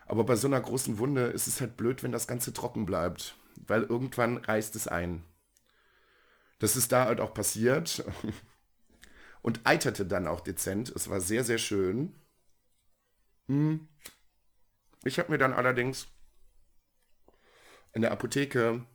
[0.06, 3.36] Aber bei so einer großen Wunde ist es halt blöd, wenn das Ganze trocken bleibt,
[3.68, 5.24] weil irgendwann reißt es ein.
[6.60, 8.04] Das ist da halt auch passiert
[9.41, 10.89] und eiterte dann auch dezent.
[10.89, 12.13] Es war sehr, sehr schön.
[13.48, 13.88] Hm.
[15.04, 16.08] Ich habe mir dann allerdings
[17.93, 18.86] in der Apotheke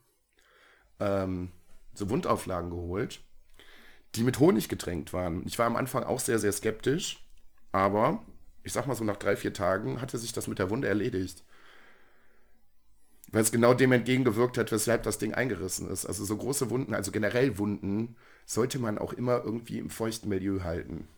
[1.01, 1.51] ähm,
[1.95, 3.21] so Wundauflagen geholt,
[4.15, 5.47] die mit Honig getränkt waren.
[5.47, 7.27] Ich war am Anfang auch sehr, sehr skeptisch,
[7.73, 8.25] aber
[8.63, 11.43] ich sag mal so nach drei, vier Tagen hatte sich das mit der Wunde erledigt.
[13.35, 16.07] Weil es genau dem entgegengewirkt hat, weshalb das Ding eingerissen ist.
[16.07, 18.15] Also so große Wunden, also generell Wunden,
[18.47, 21.09] sollte man auch immer irgendwie im feuchten Milieu halten.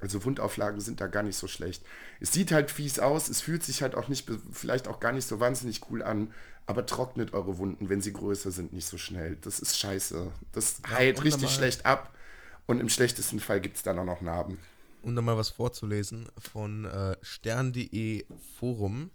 [0.00, 1.84] Also Wundauflagen sind da gar nicht so schlecht.
[2.20, 5.26] Es sieht halt fies aus, es fühlt sich halt auch nicht, vielleicht auch gar nicht
[5.26, 6.32] so wahnsinnig cool an,
[6.66, 9.36] aber trocknet eure Wunden, wenn sie größer sind, nicht so schnell.
[9.40, 10.30] Das ist scheiße.
[10.52, 12.14] Das heilt richtig schlecht ab
[12.66, 14.56] und im schlechtesten Fall gibt es dann auch noch Narben
[15.02, 18.24] um da mal was vorzulesen von äh, stern.de
[18.58, 19.10] Forum.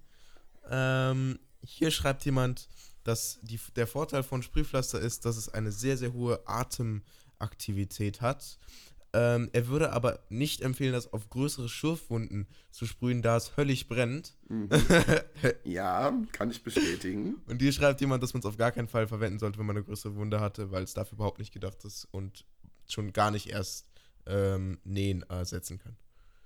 [0.70, 2.68] Ähm, hier schreibt jemand,
[3.04, 8.58] dass die, der Vorteil von Sprühpflaster ist, dass es eine sehr, sehr hohe Atemaktivität hat.
[9.14, 13.88] Ähm, er würde aber nicht empfehlen, das auf größere Schürfwunden zu sprühen, da es höllisch
[13.88, 14.36] brennt.
[14.50, 14.68] Mhm.
[15.64, 17.36] ja, kann ich bestätigen.
[17.48, 19.78] Und hier schreibt jemand, dass man es auf gar keinen Fall verwenden sollte, wenn man
[19.78, 22.46] eine größere Wunde hatte, weil es dafür überhaupt nicht gedacht ist und
[22.90, 23.88] schon gar nicht erst
[24.26, 25.96] ähm, Nähen ersetzen kann.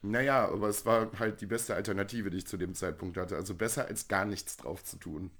[0.01, 3.35] Naja, aber es war halt die beste Alternative, die ich zu dem Zeitpunkt hatte.
[3.35, 5.31] Also besser als gar nichts drauf zu tun.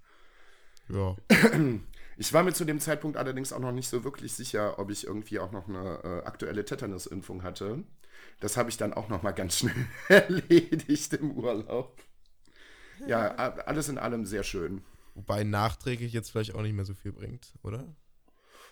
[0.90, 1.16] Ja.
[2.22, 5.08] Ich war mir zu dem Zeitpunkt allerdings auch noch nicht so wirklich sicher, ob ich
[5.08, 7.86] irgendwie auch noch eine äh, aktuelle Tetanus-Impfung hatte.
[8.42, 11.98] Das habe ich dann auch noch mal ganz schnell erledigt im Urlaub.
[13.08, 14.84] Ja, alles in allem sehr schön.
[15.16, 17.96] Wobei nachträglich jetzt vielleicht auch nicht mehr so viel bringt, oder?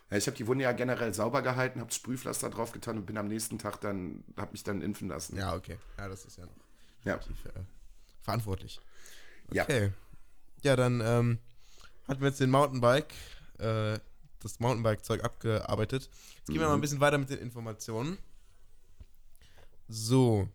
[0.10, 3.18] Ja, ich habe die Wunde ja generell sauber gehalten, habe Sprühpflaster drauf getan und bin
[3.18, 5.36] am nächsten Tag dann, habe mich dann impfen lassen.
[5.38, 5.78] Ja, okay.
[5.98, 6.54] Ja, das ist ja noch
[7.04, 7.16] ja.
[7.16, 7.60] Relativ, äh,
[8.22, 8.80] verantwortlich.
[9.50, 9.92] Okay.
[10.64, 11.40] Ja, ja dann ähm,
[12.08, 13.14] hatten wir jetzt den Mountainbike
[13.60, 14.00] äh,
[14.40, 16.10] das Mountainbike-Zeug abgearbeitet.
[16.38, 16.68] Jetzt gehen wir mhm.
[16.68, 18.18] mal ein bisschen weiter mit den Informationen.
[19.88, 20.48] So.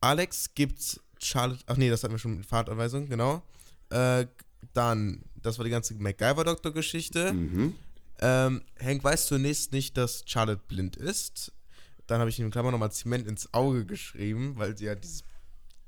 [0.00, 1.62] Alex gibt Charlotte.
[1.66, 3.42] Ach nee, das hatten wir schon mit Fahrtanweisung, genau.
[3.90, 4.26] Äh,
[4.72, 7.32] dann, das war die ganze MacGyver-Doktor-Geschichte.
[7.32, 7.74] Mhm.
[8.20, 11.52] Ähm, Hank weiß zunächst nicht, dass Charlotte blind ist.
[12.06, 15.22] Dann habe ich in Klammer nochmal Zement ins Auge geschrieben, weil sie ja diese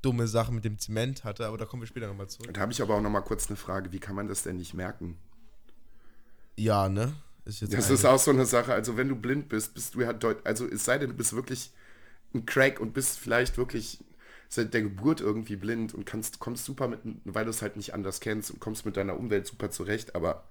[0.01, 2.53] dumme Sache mit dem Zement hatte, aber da kommen wir später nochmal zurück.
[2.53, 4.73] Da habe ich aber auch nochmal kurz eine Frage, wie kann man das denn nicht
[4.73, 5.17] merken?
[6.57, 7.13] Ja, ne?
[7.45, 8.73] Ist das ist auch so eine Sache.
[8.73, 11.33] Also, wenn du blind bist, bist du ja deut also es sei denn, du bist
[11.33, 11.71] wirklich
[12.33, 14.03] ein Crack und bist vielleicht wirklich
[14.47, 17.93] seit der Geburt irgendwie blind und kannst, kommst super mit, weil du es halt nicht
[17.93, 20.47] anders kennst und kommst mit deiner Umwelt super zurecht, aber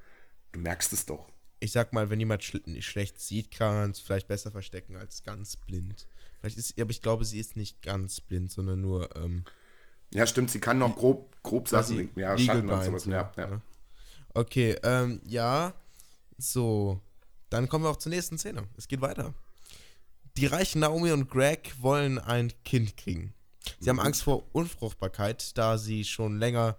[0.52, 1.30] du merkst es doch.
[1.62, 5.22] Ich sag mal, wenn jemand schl schlecht sieht, kann man es vielleicht besser verstecken als
[5.22, 6.06] ganz blind.
[6.40, 9.14] Vielleicht ist, aber ich glaube, sie ist nicht ganz blind, sondern nur.
[9.16, 9.44] Ähm,
[10.12, 13.04] ja, stimmt, sie kann noch grob, grob Sachen, ja, Schatten und sowas.
[13.06, 13.62] Ja, ja.
[14.34, 15.72] Okay, ähm, ja,
[16.36, 17.00] so,
[17.48, 18.66] dann kommen wir auch zur nächsten Szene.
[18.76, 19.32] Es geht weiter.
[20.36, 23.34] Die reichen Naomi und Greg wollen ein Kind kriegen.
[23.78, 23.98] Sie mhm.
[23.98, 26.76] haben Angst vor Unfruchtbarkeit, da sie schon länger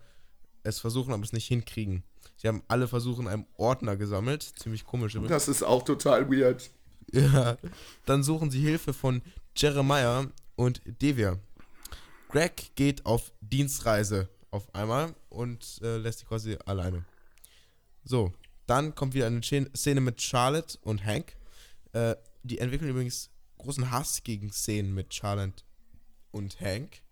[0.63, 2.03] es versuchen, aber es nicht hinkriegen.
[2.43, 4.43] Sie haben alle Versuche in einem Ordner gesammelt.
[4.43, 5.15] Ziemlich komisch.
[5.15, 5.31] Übrigens.
[5.31, 6.69] Das ist auch total weird.
[7.13, 7.57] Ja.
[8.05, 9.21] Dann suchen sie Hilfe von
[9.55, 10.27] Jeremiah
[10.57, 11.39] und Devia.
[12.27, 17.05] Greg geht auf Dienstreise auf einmal und äh, lässt sie quasi alleine.
[18.03, 18.33] So,
[18.67, 21.37] dann kommt wieder eine Szene mit Charlotte und Hank.
[21.93, 25.63] Äh, die entwickeln übrigens großen Hass gegen Szenen mit Charlotte
[26.31, 27.02] und Hank.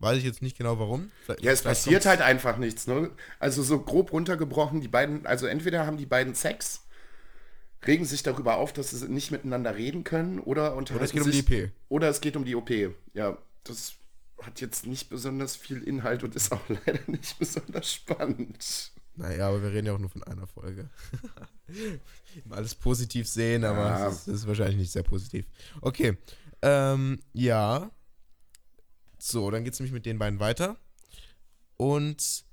[0.00, 1.10] Weiß ich jetzt nicht genau warum.
[1.24, 2.86] Vielleicht, ja, es passiert halt einfach nichts.
[2.86, 3.10] Ne?
[3.38, 6.86] Also so grob runtergebrochen, die beiden, also entweder haben die beiden Sex,
[7.86, 11.40] regen sich darüber auf, dass sie nicht miteinander reden können, oder oder es geht sich,
[11.42, 11.70] um die OP.
[11.90, 12.70] Oder es geht um die OP.
[13.12, 13.94] Ja, das
[14.40, 18.92] hat jetzt nicht besonders viel Inhalt und ist auch leider nicht besonders spannend.
[19.16, 20.88] Naja, aber wir reden ja auch nur von einer Folge.
[22.50, 24.04] Alles positiv sehen, aber ja.
[24.06, 25.46] das, ist, ist, wahrscheinlich nicht sehr positiv.
[25.82, 26.16] Okay.
[26.62, 27.90] Ähm, ja.
[29.22, 30.76] So, dann geht es nämlich mit den beiden weiter.
[31.76, 32.44] Und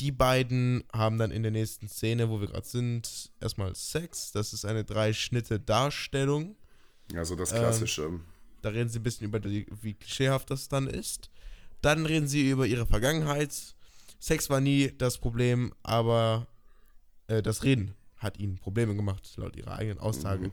[0.00, 4.32] die beiden haben dann in der nächsten Szene, wo wir gerade sind, erstmal Sex.
[4.32, 6.56] Das ist eine Drei-Schnitte-Darstellung.
[7.14, 8.04] Also das Klassische.
[8.04, 8.24] Ähm,
[8.62, 11.30] da reden sie ein bisschen über, die, wie klischeehaft das dann ist.
[11.80, 13.74] Dann reden sie über ihre Vergangenheit
[14.24, 16.46] Sex war nie das Problem, aber
[17.26, 20.48] äh, das Reden hat ihnen Probleme gemacht, laut ihrer eigenen Aussage.
[20.48, 20.52] Mhm.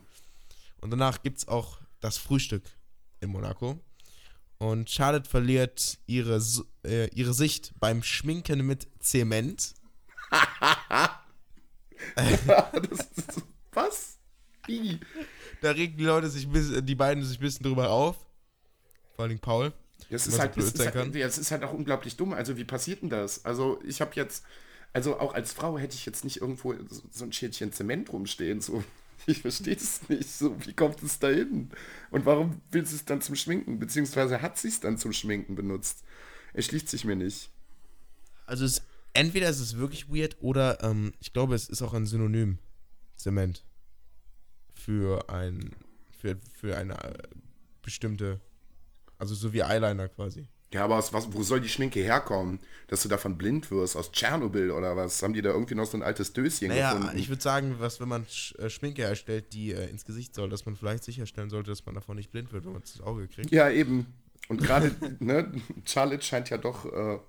[0.81, 2.63] Und danach gibt es auch das Frühstück
[3.21, 3.79] in Monaco.
[4.61, 6.39] Und Charlotte verliert ihre,
[6.85, 9.73] äh, ihre Sicht beim Schminken mit Zement.
[12.15, 12.27] das
[13.17, 13.41] ist,
[13.73, 14.19] was?
[14.67, 14.99] Wie?
[15.61, 18.17] Da regen die Leute sich, die beiden sich ein bisschen drüber auf.
[19.15, 19.73] Vor allem Paul.
[20.11, 22.33] Das ist, halt, das, ist halt, das ist halt auch unglaublich dumm.
[22.33, 23.43] Also, wie passiert denn das?
[23.43, 24.43] Also, ich habe jetzt,
[24.93, 26.75] also auch als Frau hätte ich jetzt nicht irgendwo
[27.09, 28.61] so ein Schälchen Zement rumstehen.
[28.61, 28.83] So.
[29.27, 30.29] Ich verstehe es nicht.
[30.29, 31.69] So, wie kommt es dahin?
[32.09, 33.79] Und warum will sie es dann zum Schminken?
[33.79, 36.03] Beziehungsweise hat sie es dann zum Schminken benutzt?
[36.53, 37.51] Erschließt sich mir nicht.
[38.45, 38.81] Also es,
[39.13, 42.57] entweder ist es wirklich weird oder ähm, ich glaube, es ist auch ein Synonym.
[43.15, 43.63] Zement.
[44.73, 45.75] Für ein
[46.17, 47.23] für, für eine äh,
[47.83, 48.41] bestimmte
[49.21, 50.47] also so wie Eyeliner quasi.
[50.73, 52.59] Ja, aber aus was, wo soll die Schminke herkommen?
[52.87, 53.97] Dass du davon blind wirst?
[53.97, 55.21] Aus Tschernobyl oder was?
[55.21, 57.17] Haben die da irgendwie noch so ein altes Döschen naja, gefunden?
[57.17, 58.25] ich würde sagen, was, wenn man
[58.57, 61.95] äh, Schminke herstellt, die äh, ins Gesicht soll, dass man vielleicht sicherstellen sollte, dass man
[61.95, 63.51] davon nicht blind wird, wenn man es ins Auge kriegt.
[63.51, 64.07] Ja, eben.
[64.47, 65.51] Und gerade, ne,
[65.85, 67.19] Charlotte scheint ja doch äh,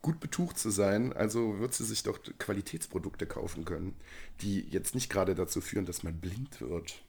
[0.00, 3.96] gut betucht zu sein, also wird sie sich doch Qualitätsprodukte kaufen können,
[4.40, 7.02] die jetzt nicht gerade dazu führen, dass man blind wird.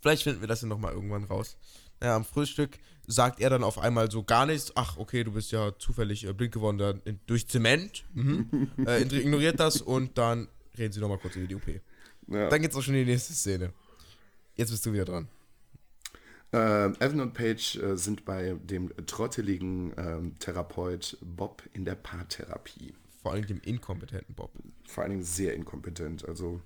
[0.00, 1.56] Vielleicht finden wir das ja nochmal irgendwann raus.
[2.04, 4.72] Naja, am Frühstück sagt er dann auf einmal so gar nichts.
[4.74, 8.04] Ach, okay, du bist ja zufällig äh, blind geworden in, durch Zement.
[8.12, 8.68] Mhm.
[8.86, 11.66] äh, ignoriert das und dann reden sie nochmal kurz über die OP.
[12.26, 12.50] Ja.
[12.50, 13.72] Dann geht's auch schon in die nächste Szene.
[14.54, 15.28] Jetzt bist du wieder dran.
[16.52, 22.92] Äh, Evan und Paige äh, sind bei dem trotteligen ähm, Therapeut Bob in der Paartherapie.
[23.22, 24.50] Vor allem dem inkompetenten Bob.
[24.86, 26.28] Vor allem sehr inkompetent.
[26.28, 26.60] Also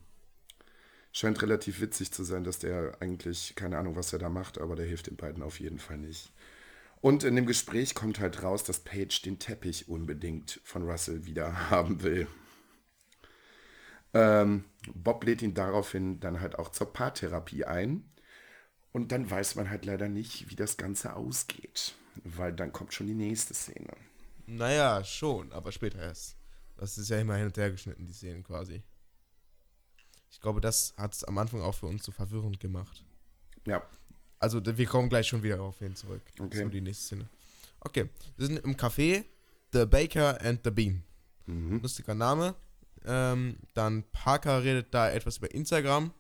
[1.13, 4.77] scheint relativ witzig zu sein, dass der eigentlich keine Ahnung, was er da macht, aber
[4.77, 6.33] der hilft den beiden auf jeden Fall nicht.
[7.01, 11.71] Und in dem Gespräch kommt halt raus, dass Paige den Teppich unbedingt von Russell wieder
[11.71, 12.27] haben will.
[14.15, 18.11] Ähm, Bob lädt ihn daraufhin dann halt auch zur Paartherapie ein.
[18.91, 21.95] Und dann weiß man halt leider nicht, wie das Ganze ausgeht.
[22.25, 23.93] Weil dann kommt schon die nächste Szene.
[24.47, 26.37] Naja, schon, aber später erst.
[26.77, 28.83] Das ist ja immer hin und her geschnitten, die Szenen quasi.
[30.31, 33.05] Ich glaube, das hat es am Anfang auch für uns so verwirrend gemacht.
[33.67, 33.83] Ja.
[34.39, 36.23] Also, wir kommen gleich schon wieder auf ihn zurück.
[36.39, 36.63] Okay.
[36.63, 37.29] So die nächste Szene.
[37.81, 39.25] Okay, wir sind im Café
[39.73, 41.03] The Baker and the Bean.
[41.47, 41.81] Mhm.
[41.81, 42.55] Lustiger Name.
[43.05, 46.13] Ähm, dann Parker redet da etwas über Instagram.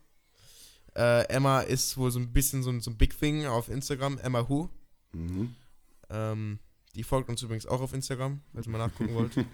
[0.96, 4.18] Äh, Emma ist wohl so ein bisschen so, so ein Big Thing auf Instagram.
[4.18, 4.68] Emma Who.
[5.12, 5.54] Mhm.
[6.10, 6.58] Ähm,
[6.94, 9.32] die folgt uns übrigens auch auf Instagram, falls ihr mal nachgucken wollt.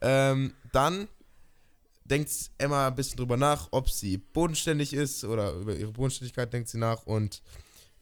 [0.00, 1.08] ähm, dann
[2.08, 6.68] denkt Emma ein bisschen drüber nach, ob sie bodenständig ist oder über ihre Bodenständigkeit denkt
[6.68, 7.42] sie nach und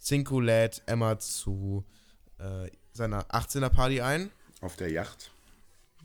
[0.01, 1.85] Cinco lädt Emma zu
[2.39, 4.31] äh, seiner 18er Party ein.
[4.61, 5.31] Auf der Yacht.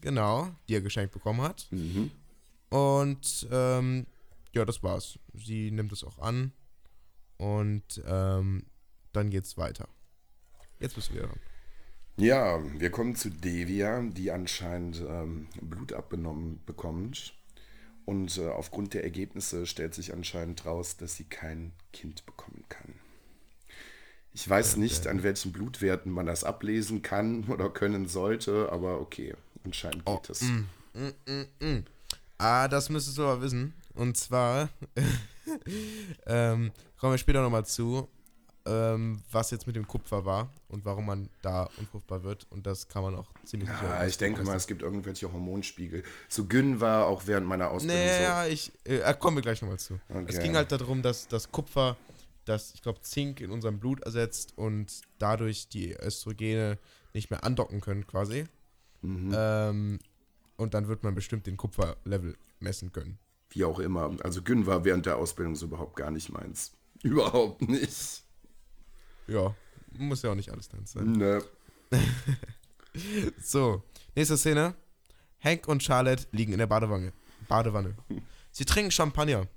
[0.01, 1.67] Genau, die er geschenkt bekommen hat.
[1.71, 2.11] Mhm.
[2.69, 4.05] Und ähm,
[4.53, 5.19] ja, das war's.
[5.33, 6.53] Sie nimmt es auch an
[7.37, 8.65] und ähm,
[9.11, 9.87] dann geht's weiter.
[10.79, 11.39] Jetzt bist du wieder dran.
[12.17, 17.33] Ja, wir kommen zu Devia, die anscheinend ähm, Blut abgenommen bekommt.
[18.09, 22.95] Und äh, aufgrund der Ergebnisse stellt sich anscheinend raus, dass sie kein Kind bekommen kann.
[24.33, 29.35] Ich weiß nicht, an welchen Blutwerten man das ablesen kann oder können sollte, aber okay,
[29.63, 30.41] anscheinend geht oh, es.
[30.41, 31.85] Mm, mm, mm, mm,
[32.39, 33.75] ah, das müsstest du aber wissen.
[33.93, 34.69] Und zwar
[36.25, 38.07] ähm, kommen wir später nochmal zu,
[38.65, 42.47] ähm, was jetzt mit dem Kupfer war und warum man da unfruchtbar wird.
[42.49, 46.03] Und das kann man auch ziemlich ja, ich denke mal, es gibt irgendwelche Hormonspiegel.
[46.27, 48.05] So Gün war auch während meiner Ausbildung.
[48.05, 48.51] Naja, so.
[48.51, 49.99] ich äh, kommen wir gleich nochmal zu.
[50.09, 50.25] Okay.
[50.27, 51.97] Es ging halt darum, dass das Kupfer
[52.45, 56.79] das, ich glaube, Zink in unserem Blut ersetzt und dadurch die Östrogene
[57.13, 58.45] nicht mehr andocken können quasi.
[59.01, 59.31] Mhm.
[59.35, 59.99] Ähm,
[60.57, 63.19] und dann wird man bestimmt den Kupferlevel messen können.
[63.51, 64.15] Wie auch immer.
[64.23, 66.73] Also Gün war während der Ausbildung so überhaupt gar nicht meins.
[67.03, 68.23] Überhaupt nicht.
[69.29, 69.55] Ja,
[69.97, 71.11] muss ja auch nicht alles deins sein.
[71.13, 71.43] Ne.
[73.41, 73.83] so,
[74.15, 74.75] nächste Szene.
[75.39, 77.13] Hank und Charlotte liegen in der Badewanne.
[77.47, 77.95] Badewanne.
[78.51, 79.47] Sie trinken Champagner.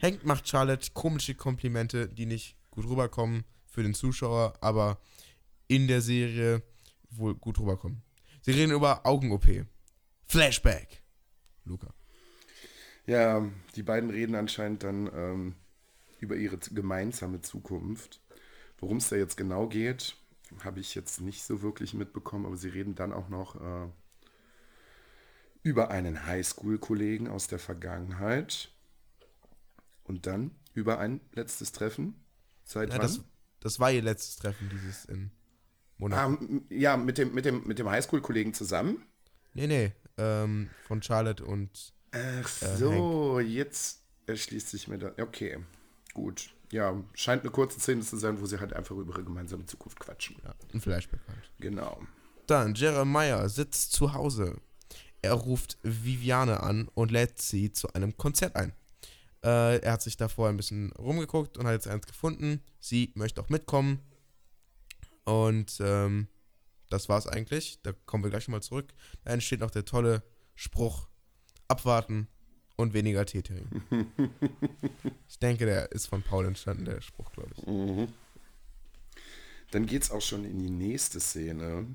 [0.00, 4.98] Hank macht Charlotte komische Komplimente, die nicht gut rüberkommen für den Zuschauer, aber
[5.66, 6.62] in der Serie
[7.10, 8.02] wohl gut rüberkommen.
[8.42, 9.66] Sie reden über Augen-OP.
[10.26, 11.02] Flashback.
[11.64, 11.92] Luca.
[13.06, 15.54] Ja, die beiden reden anscheinend dann ähm,
[16.20, 18.20] über ihre gemeinsame Zukunft.
[18.78, 20.16] Worum es da jetzt genau geht,
[20.64, 23.88] habe ich jetzt nicht so wirklich mitbekommen, aber sie reden dann auch noch äh,
[25.62, 28.70] über einen Highschool-Kollegen aus der Vergangenheit
[30.04, 32.14] und dann über ein letztes Treffen.
[32.64, 32.98] Seit ja?
[32.98, 33.20] Das,
[33.60, 35.30] das war ihr letztes Treffen, dieses in
[35.98, 36.34] Monaco.
[36.34, 39.04] Ah, ja, mit dem, mit dem, mit dem Highschool-Kollegen zusammen?
[39.54, 39.92] Nee, nee.
[40.16, 41.92] Ähm, von Charlotte und.
[42.12, 43.48] Ach äh, so, Hank.
[43.48, 45.12] jetzt erschließt sich mir da.
[45.20, 45.58] Okay,
[46.18, 46.50] gut.
[46.70, 49.98] Ja, scheint eine kurze Szene zu sein, wo sie halt einfach über ihre gemeinsame Zukunft
[49.98, 50.36] quatschen.
[50.44, 51.50] Ja, ein Flashback halt.
[51.58, 52.02] Genau.
[52.46, 54.60] Dann, Jeremiah sitzt zu Hause.
[55.22, 58.72] Er ruft Viviane an und lädt sie zu einem Konzert ein.
[59.42, 62.62] Äh, er hat sich davor ein bisschen rumgeguckt und hat jetzt eins gefunden.
[62.80, 64.00] Sie möchte auch mitkommen.
[65.24, 66.28] Und ähm,
[66.90, 67.80] das war's eigentlich.
[67.82, 68.92] Da kommen wir gleich mal zurück.
[69.24, 70.22] Da entsteht noch der tolle
[70.54, 71.08] Spruch:
[71.68, 72.28] Abwarten
[72.78, 73.82] und weniger Tee trinken.
[75.28, 77.66] ich denke, der ist von Paul entstanden, der Spruch, glaube ich.
[77.66, 78.08] Mhm.
[79.72, 81.86] Dann geht's auch schon in die nächste Szene,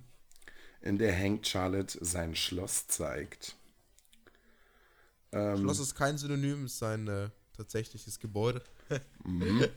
[0.82, 3.56] in der Hank Charlotte sein Schloss zeigt.
[5.32, 8.62] Ähm, Schloss ist kein Synonym, ist sein äh, tatsächliches Gebäude.
[9.24, 9.66] mhm.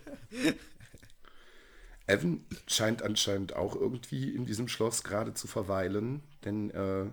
[2.09, 7.07] Evan scheint anscheinend auch irgendwie in diesem Schloss gerade zu verweilen, denn äh,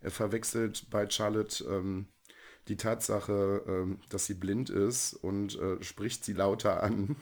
[0.00, 2.08] er verwechselt bei Charlotte ähm,
[2.70, 7.16] die Tatsache, ähm, dass sie blind ist und äh, spricht sie lauter an,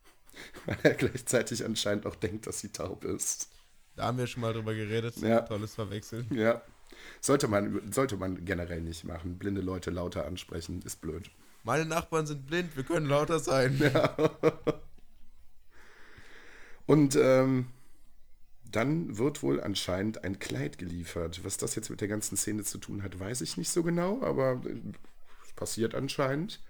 [0.66, 3.50] weil er gleichzeitig anscheinend auch denkt, dass sie taub ist.
[3.96, 5.16] Da haben wir schon mal drüber geredet.
[5.16, 5.40] Ja.
[5.40, 6.26] Tolles Verwechseln.
[6.30, 6.62] Ja.
[7.20, 9.36] Sollte man, sollte man generell nicht machen.
[9.36, 11.28] Blinde Leute lauter ansprechen, ist blöd.
[11.64, 13.78] Meine Nachbarn sind blind, wir können lauter sein.
[13.78, 14.16] Ja.
[16.86, 17.66] Und ähm,
[18.74, 21.44] dann wird wohl anscheinend ein Kleid geliefert.
[21.44, 24.22] Was das jetzt mit der ganzen Szene zu tun hat, weiß ich nicht so genau,
[24.22, 24.60] aber
[25.44, 26.60] es passiert anscheinend.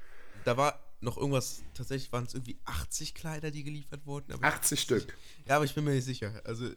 [0.45, 4.33] Da war noch irgendwas, tatsächlich waren es irgendwie 80 Kleider, die geliefert wurden.
[4.33, 5.17] 80, 80 Stück.
[5.47, 6.43] Ja, aber ich bin mir nicht sicher.
[6.45, 6.71] Also,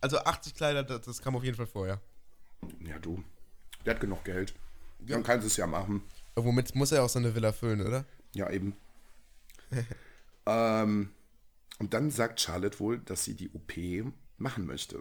[0.00, 2.00] also 80 Kleider, das, das kam auf jeden Fall vorher.
[2.80, 3.22] Ja, du.
[3.84, 4.54] Der hat genug Geld.
[5.00, 5.14] Ja.
[5.14, 6.02] Dann kann es ja machen.
[6.34, 8.04] Aber womit muss er auch seine Villa füllen, oder?
[8.34, 8.74] Ja, eben.
[10.46, 11.10] ähm,
[11.78, 13.72] und dann sagt Charlotte wohl, dass sie die OP
[14.38, 14.98] machen möchte.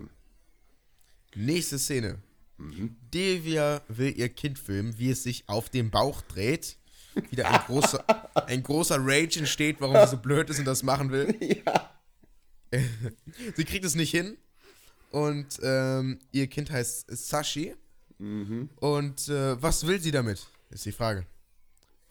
[1.35, 2.19] Nächste Szene.
[2.57, 2.95] Mhm.
[3.13, 6.77] Devia will ihr Kind filmen, wie es sich auf dem Bauch dreht.
[7.29, 8.05] Wieder ein großer,
[8.47, 11.35] ein großer Rage entsteht, warum sie so blöd ist und das machen will.
[11.65, 11.91] Ja.
[13.55, 14.37] sie kriegt es nicht hin.
[15.11, 17.75] Und ähm, ihr Kind heißt Sashi.
[18.17, 18.69] Mhm.
[18.77, 20.47] Und äh, was will sie damit?
[20.69, 21.25] Ist die Frage.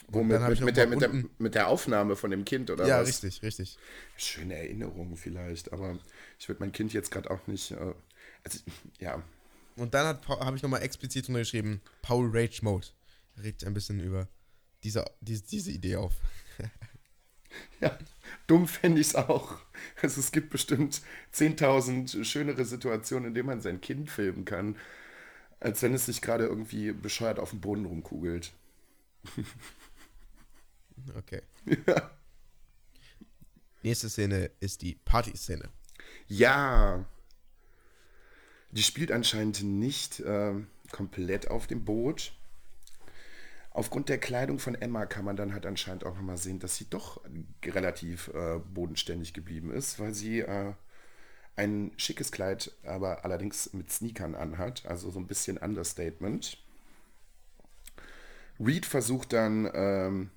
[0.08, 0.40] Womit?
[0.40, 3.08] Mit, mit, der, mit, der, mit der Aufnahme von dem Kind, oder ja, was?
[3.08, 3.78] Ja, richtig, richtig.
[4.16, 5.98] Schöne Erinnerungen vielleicht, aber
[6.38, 7.72] ich würde mein Kind jetzt gerade auch nicht.
[7.72, 7.94] Äh,
[8.44, 8.58] also,
[8.98, 9.22] ja.
[9.76, 12.86] Und dann habe ich nochmal explizit drunter geschrieben: Paul Rage Mode.
[13.36, 14.28] Regt ein bisschen über
[14.84, 16.14] diese, diese, diese Idee auf.
[17.80, 17.98] ja,
[18.46, 19.58] dumm fände ich es auch.
[20.00, 21.02] Also, es gibt bestimmt
[21.34, 24.76] 10.000 schönere Situationen, in denen man sein Kind filmen kann,
[25.58, 28.52] als wenn es sich gerade irgendwie bescheuert auf dem Boden rumkugelt.
[31.16, 31.42] Okay.
[31.86, 32.10] Ja.
[33.82, 35.68] Nächste Szene ist die Party-Szene.
[36.26, 37.04] Ja.
[38.70, 40.54] Die spielt anscheinend nicht äh,
[40.90, 42.32] komplett auf dem Boot.
[43.70, 46.88] Aufgrund der Kleidung von Emma kann man dann halt anscheinend auch nochmal sehen, dass sie
[46.88, 47.20] doch
[47.64, 50.74] relativ äh, bodenständig geblieben ist, weil sie äh,
[51.56, 56.58] ein schickes Kleid, aber allerdings mit Sneakern anhat, also so ein bisschen Understatement.
[58.60, 60.30] Reed versucht dann ähm,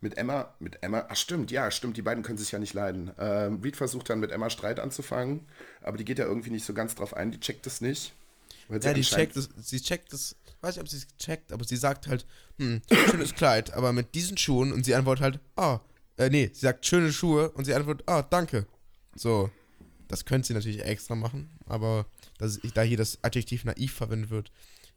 [0.00, 3.10] mit Emma, mit Emma, ach stimmt, ja, stimmt, die beiden können sich ja nicht leiden.
[3.18, 5.46] Ähm, Reed versucht dann mit Emma Streit anzufangen,
[5.82, 8.12] aber die geht ja irgendwie nicht so ganz drauf ein, die checkt es nicht.
[8.68, 11.76] ja, die checkt es, sie checkt es, weiß nicht, ob sie es checkt, aber sie
[11.76, 12.26] sagt halt,
[12.58, 15.80] hm, schönes Kleid, aber mit diesen Schuhen und sie antwortet halt, ah, oh,
[16.22, 18.66] äh, nee, sie sagt schöne Schuhe und sie antwortet, ah, oh, danke.
[19.14, 19.50] So,
[20.08, 22.06] das könnte sie natürlich extra machen, aber
[22.38, 24.52] das, da hier das Adjektiv naiv verwendet wird,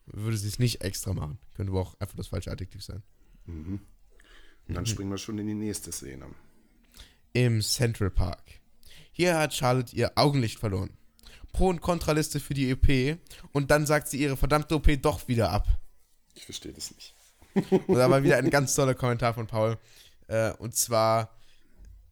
[0.06, 1.38] würde sie es nicht extra machen.
[1.56, 3.02] Könnte aber auch einfach das falsche Adjektiv sein.
[3.46, 3.80] Mhm.
[4.70, 4.88] Und dann mhm.
[4.88, 6.28] springen wir schon in die nächste Szene.
[7.34, 8.44] Im Central Park.
[9.12, 10.92] Hier hat Charlotte ihr Augenlicht verloren.
[11.52, 13.18] Pro- und Kontraliste für die EP
[13.52, 15.68] und dann sagt sie ihre verdammte OP doch wieder ab.
[16.36, 17.16] Ich verstehe das nicht.
[17.88, 19.78] und da war wieder ein ganz toller Kommentar von Paul.
[20.28, 21.36] Äh, und zwar,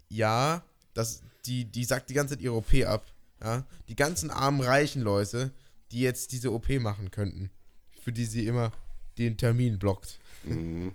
[0.09, 0.63] ja,
[0.95, 3.05] das, die, die sagt die ganze Zeit ihre OP ab.
[3.39, 3.65] Ja?
[3.87, 5.51] Die ganzen armen, reichen Leute,
[5.91, 7.51] die jetzt diese OP machen könnten,
[8.01, 8.71] für die sie immer
[9.19, 10.19] den Termin blockt.
[10.43, 10.93] Mhm.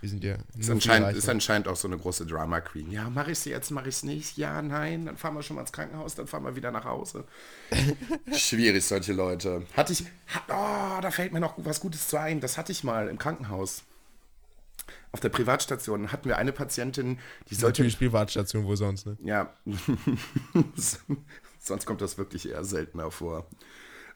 [0.00, 0.36] Wir sind ja.
[0.58, 2.90] Ist anscheinend, ist anscheinend auch so eine große Drama Queen.
[2.90, 4.38] Ja, mache ich sie jetzt, mache ich es nicht?
[4.38, 7.24] Ja, nein, dann fahren wir schon mal ins Krankenhaus, dann fahren wir wieder nach Hause.
[8.34, 9.66] Schwierig, solche Leute.
[9.76, 10.04] Hatte ich.
[10.48, 12.40] Oh, da fällt mir noch was Gutes zu ein.
[12.40, 13.82] Das hatte ich mal im Krankenhaus.
[15.12, 17.18] Auf der Privatstation hatten wir eine Patientin,
[17.50, 17.82] die sollte.
[17.82, 19.18] Natürlich Privatstation, wo sonst, ne?
[19.22, 19.52] Ja.
[21.58, 23.46] sonst kommt das wirklich eher seltener vor.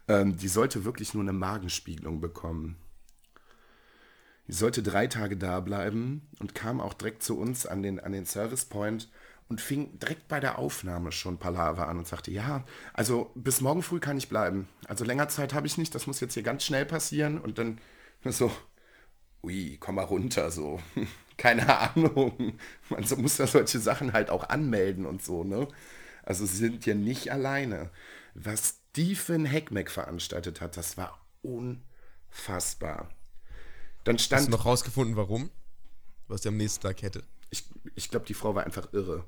[0.08, 2.76] Ähm, die sollte wirklich nur eine Magenspiegelung bekommen.
[4.46, 8.12] Die sollte drei Tage da bleiben und kam auch direkt zu uns an den, an
[8.12, 9.10] den Service Point
[9.48, 13.82] und fing direkt bei der Aufnahme schon Palaver an und sagte, ja, also bis morgen
[13.82, 14.68] früh kann ich bleiben.
[14.86, 17.40] Also länger Zeit habe ich nicht, das muss jetzt hier ganz schnell passieren.
[17.40, 17.78] Und dann
[18.24, 18.50] so,
[19.42, 20.80] ui, komm mal runter, so.
[21.36, 22.58] Keine Ahnung.
[22.88, 25.68] Man muss da solche Sachen halt auch anmelden und so, ne?
[26.22, 27.90] Also sie sind ja nicht alleine.
[28.34, 33.10] Was Stephen Heckmeck veranstaltet hat, das war unfassbar.
[34.04, 34.40] Dann stand.
[34.40, 35.50] Hast du noch rausgefunden, warum?
[36.28, 37.22] Was der am nächsten Tag hätte?
[37.50, 39.24] Ich, ich glaube, die Frau war einfach irre.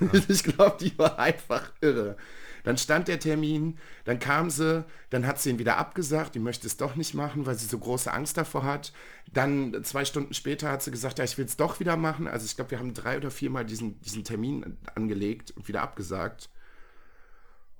[0.00, 0.08] Ja.
[0.28, 2.16] ich glaube, die war einfach irre.
[2.64, 6.66] Dann stand der Termin, dann kam sie, dann hat sie ihn wieder abgesagt, die möchte
[6.66, 8.92] es doch nicht machen, weil sie so große Angst davor hat.
[9.32, 12.28] Dann zwei Stunden später hat sie gesagt, ja, ich will es doch wieder machen.
[12.28, 16.50] Also ich glaube, wir haben drei oder viermal diesen, diesen Termin angelegt und wieder abgesagt.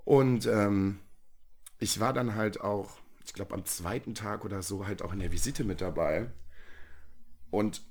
[0.04, 0.98] Und ähm,
[1.78, 5.20] ich war dann halt auch ich glaube, am zweiten Tag oder so halt auch in
[5.20, 6.28] der Visite mit dabei.
[7.50, 7.82] Und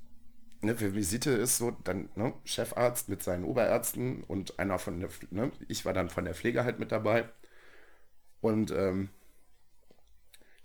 [0.61, 5.09] ne, für Visite ist so dann ne, Chefarzt mit seinen Oberärzten und einer von der,
[5.31, 7.29] ne, ich war dann von der Pflege halt mit dabei.
[8.41, 9.09] Und ähm,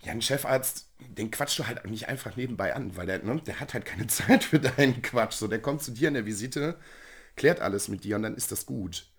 [0.03, 3.61] ja, ein Chefarzt, den quatschst du halt nicht einfach nebenbei an, weil der, ne, der
[3.61, 5.35] hat halt keine Zeit für deinen Quatsch.
[5.35, 6.79] So, der kommt zu dir in der Visite,
[7.37, 9.11] klärt alles mit dir und dann ist das gut.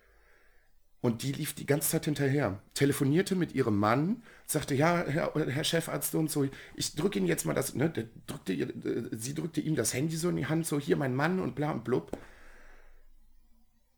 [0.99, 5.63] Und die lief die ganze Zeit hinterher, telefonierte mit ihrem Mann, sagte, ja, Herr, Herr
[5.63, 9.75] Chefarzt und so, ich drücke Ihnen jetzt mal das, ne, drückte, äh, sie drückte ihm
[9.75, 12.17] das Handy so in die Hand, so, hier mein Mann und bla und blub.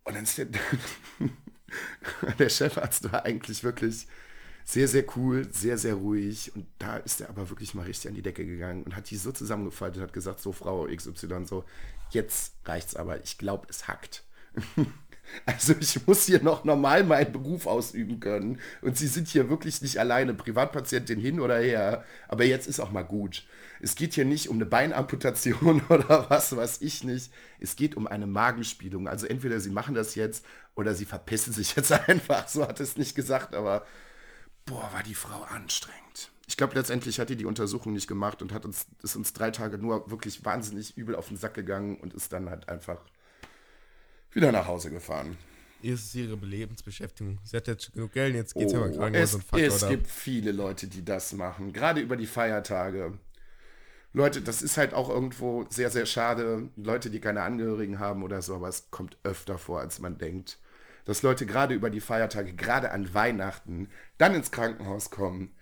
[0.04, 0.47] Und dann ist der,
[2.39, 4.08] der Chefarzt war eigentlich wirklich
[4.66, 6.54] sehr, sehr cool, sehr, sehr ruhig.
[6.56, 9.18] Und da ist er aber wirklich mal richtig an die Decke gegangen und hat die
[9.18, 11.64] so zusammengefaltet, hat gesagt, so Frau XY, so,
[12.12, 14.26] jetzt reicht's aber, ich glaube, es hackt.
[15.46, 18.60] Also ich muss hier noch normal meinen Beruf ausüben können.
[18.82, 22.04] Und Sie sind hier wirklich nicht alleine, Privatpatientin hin oder her.
[22.28, 23.46] Aber jetzt ist auch mal gut.
[23.82, 27.32] Es geht hier nicht um eine Beinamputation oder was weiß ich nicht.
[27.60, 29.08] Es geht um eine Magenspielung.
[29.08, 32.48] Also entweder Sie machen das jetzt oder Sie verpissen sich jetzt einfach.
[32.48, 33.86] So hat es nicht gesagt, aber
[34.66, 36.32] boah, war die Frau anstrengend.
[36.48, 39.52] Ich glaube, letztendlich hat die die Untersuchung nicht gemacht und hat uns, ist uns drei
[39.52, 43.00] Tage nur wirklich wahnsinnig übel auf den Sack gegangen und ist dann halt einfach
[44.32, 45.38] wieder nach Hause gefahren.
[45.82, 47.40] Ist es ihre Lebensbeschäftigung?
[47.44, 49.92] Sie hat jetzt genug Geld, jetzt geht oh, ja mal Krankenhaus und fuck, Es oder?
[49.92, 53.18] gibt viele Leute, die das machen, gerade über die Feiertage.
[54.12, 56.70] Leute, das ist halt auch irgendwo sehr, sehr schade.
[56.76, 60.58] Leute, die keine Angehörigen haben oder so, aber es kommt öfter vor, als man denkt.
[61.06, 65.56] Dass Leute gerade über die Feiertage, gerade an Weihnachten, dann ins Krankenhaus kommen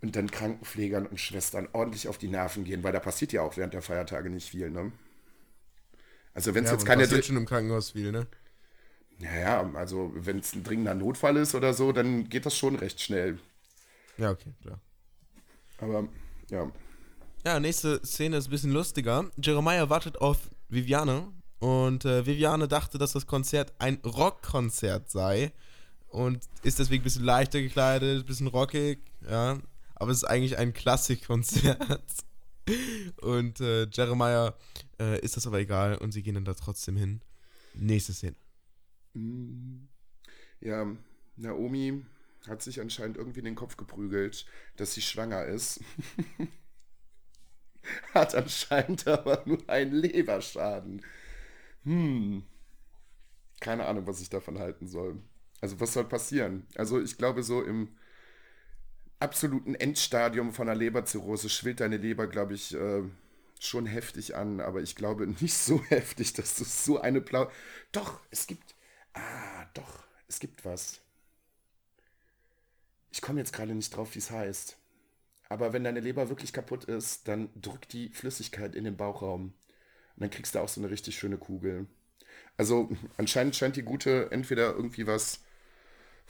[0.00, 3.56] und dann Krankenpflegern und Schwestern ordentlich auf die Nerven gehen, weil da passiert ja auch
[3.56, 4.90] während der Feiertage nicht viel, ne?
[6.34, 7.02] Also wenn es ja, jetzt keine...
[7.02, 8.26] passiert schon im Krankenhaus viel, ne?
[9.18, 13.00] Naja, also wenn es ein dringender Notfall ist oder so, dann geht das schon recht
[13.00, 13.38] schnell.
[14.18, 14.80] Ja, okay, klar.
[15.78, 16.08] Aber,
[16.50, 16.70] ja.
[17.44, 19.30] Ja, nächste Szene ist ein bisschen lustiger.
[19.36, 21.28] Jeremiah wartet auf Viviane
[21.58, 25.52] und äh, Viviane dachte, dass das Konzert ein Rockkonzert sei
[26.08, 29.58] und ist deswegen ein bisschen leichter gekleidet, ein bisschen rockig, ja.
[29.94, 31.78] Aber es ist eigentlich ein Klassikkonzert.
[33.20, 34.54] Und äh, Jeremiah
[35.00, 37.20] äh, ist das aber egal und sie gehen dann da trotzdem hin.
[37.74, 38.36] Nächste Szene.
[39.14, 39.88] Mm.
[40.60, 40.86] Ja,
[41.36, 42.04] Naomi
[42.46, 44.46] hat sich anscheinend irgendwie in den Kopf geprügelt,
[44.76, 45.80] dass sie schwanger ist.
[48.14, 51.02] hat anscheinend aber nur einen Leberschaden.
[51.84, 52.44] Hm.
[53.60, 55.20] Keine Ahnung, was ich davon halten soll.
[55.60, 56.66] Also, was soll passieren?
[56.76, 57.96] Also, ich glaube, so im
[59.22, 63.02] absoluten Endstadium von einer Leberzirrhose schwillt deine Leber, glaube ich, äh,
[63.60, 67.50] schon heftig an, aber ich glaube nicht so heftig, dass du so eine Blau.
[67.92, 68.74] Doch, es gibt.
[69.14, 71.00] Ah, doch, es gibt was.
[73.10, 74.78] Ich komme jetzt gerade nicht drauf, wie es heißt.
[75.48, 79.52] Aber wenn deine Leber wirklich kaputt ist, dann drückt die Flüssigkeit in den Bauchraum.
[80.16, 81.86] Und dann kriegst du auch so eine richtig schöne Kugel.
[82.56, 85.40] Also anscheinend scheint die gute entweder irgendwie was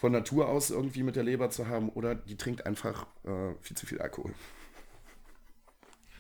[0.03, 3.76] von Natur aus irgendwie mit der Leber zu haben oder die trinkt einfach äh, viel
[3.76, 4.34] zu viel Alkohol.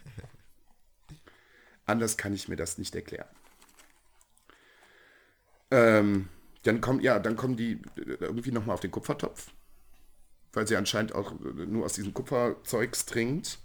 [1.86, 3.26] Anders kann ich mir das nicht erklären.
[5.72, 6.28] Ähm,
[6.62, 9.50] dann kommt, ja, dann kommen die äh, irgendwie nochmal auf den Kupfertopf
[10.52, 13.58] weil sie anscheinend auch nur aus diesem Kupferzeugs trinkt.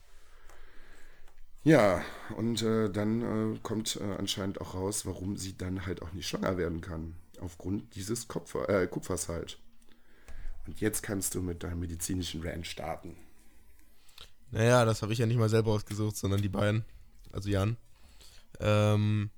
[1.66, 2.02] Ja,
[2.38, 6.30] und äh, dann äh, kommt äh, anscheinend auch raus, warum sie dann halt auch nicht
[6.30, 7.18] schwanger werden kann.
[7.42, 9.60] Aufgrund dieses Kupfer, äh, Kupfers halt.
[10.68, 13.16] Und jetzt kannst du mit deinem medizinischen Rant starten.
[14.52, 16.86] Naja, das habe ich ja nicht mal selber ausgesucht, sondern die beiden.
[17.32, 17.78] Also Jan.
[18.60, 19.30] Ähm,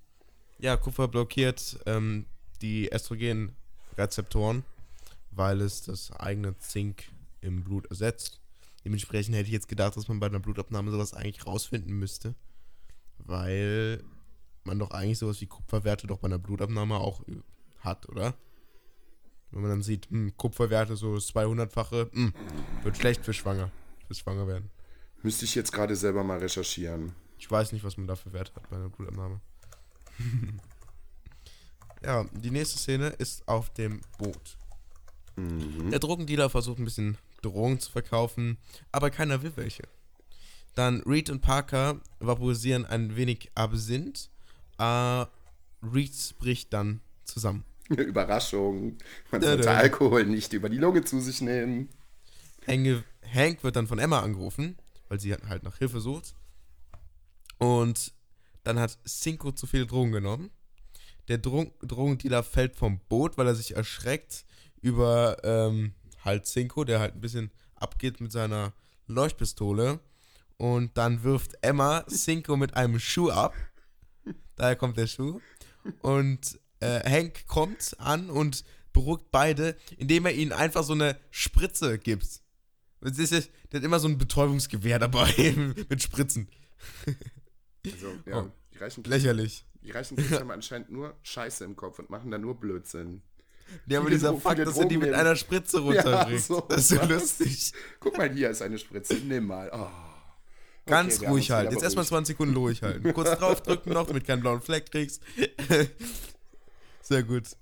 [0.60, 2.26] ja, Kupfer blockiert ähm,
[2.62, 4.64] die Östrogenrezeptoren,
[5.32, 7.04] weil es das eigene Zink
[7.42, 8.40] im Blut ersetzt.
[8.84, 12.34] Dementsprechend hätte ich jetzt gedacht, dass man bei einer Blutabnahme sowas eigentlich rausfinden müsste.
[13.20, 14.04] Weil
[14.64, 17.24] man doch eigentlich sowas wie Kupferwerte doch bei einer Blutabnahme auch
[17.82, 18.36] hat, oder?
[19.52, 22.34] Wenn man dann sieht, hm, Kupferwerte so 200-fache, hm,
[22.84, 23.72] wird schlecht für Schwanger,
[24.08, 24.70] für Schwanger werden.
[25.24, 27.14] Müsste ich jetzt gerade selber mal recherchieren.
[27.38, 29.40] Ich weiß nicht, was man da für Werte hat bei einer Blutabnahme.
[32.04, 34.58] ja, die nächste Szene ist auf dem Boot.
[35.36, 35.90] Mhm.
[35.90, 38.58] Der Drogendealer versucht ein bisschen Drogen zu verkaufen,
[38.92, 39.84] aber keiner will welche.
[40.76, 44.30] Dann Reed und Parker vaporisieren ein wenig Absinth.
[44.78, 45.26] Äh,
[45.82, 47.66] Reed bricht dann zusammen.
[47.98, 48.98] Überraschung.
[49.32, 51.90] Man sollte Alkohol nicht über die Lunge zu sich nehmen.
[52.68, 54.78] Hank wird dann von Emma angerufen,
[55.08, 56.36] weil sie halt nach Hilfe sucht.
[57.58, 58.14] Und
[58.64, 60.52] dann hat Cinco zu viele Drogen genommen.
[61.28, 64.46] Der Dro Drogendealer fällt vom Boot, weil er sich erschreckt
[64.82, 68.74] über ähm, halt Cinco, der halt ein bisschen abgeht mit seiner
[69.08, 70.00] Leuchtpistole.
[70.58, 73.56] Und dann wirft Emma Cinco mit einem Schuh ab.
[74.56, 75.40] Daher kommt der Schuh.
[76.02, 78.64] Und äh, Hank kommt an und
[78.94, 82.42] beruhigt beide, indem er ihnen einfach so eine Spritze gibt.
[83.02, 85.34] Das ist, der hat immer so ein Betäubungsgewehr dabei
[85.90, 86.50] mit Spritzen.
[87.86, 89.66] Also, ja, oh, die reichen Kids, Lächerlich.
[89.82, 93.22] Die reichen Kids haben anscheinend nur Scheiße im Kopf und machen da nur Blödsinn.
[93.86, 96.88] Ja, aber dieser Fakt, dass er die mit einer Spritze runterbringt, ja, so, das ist
[96.90, 97.10] so was?
[97.10, 97.72] lustig.
[98.00, 99.70] Guck mal, hier ist eine Spritze, nimm mal.
[99.72, 99.88] Oh.
[100.88, 101.74] Ganz okay, ruhig halten.
[101.74, 103.14] Jetzt erstmal 20 Sekunden ruhig halten.
[103.14, 105.22] Kurz draufdrücken noch, damit du keinen blauen Fleck kriegst.
[107.10, 107.58] Sehr gut.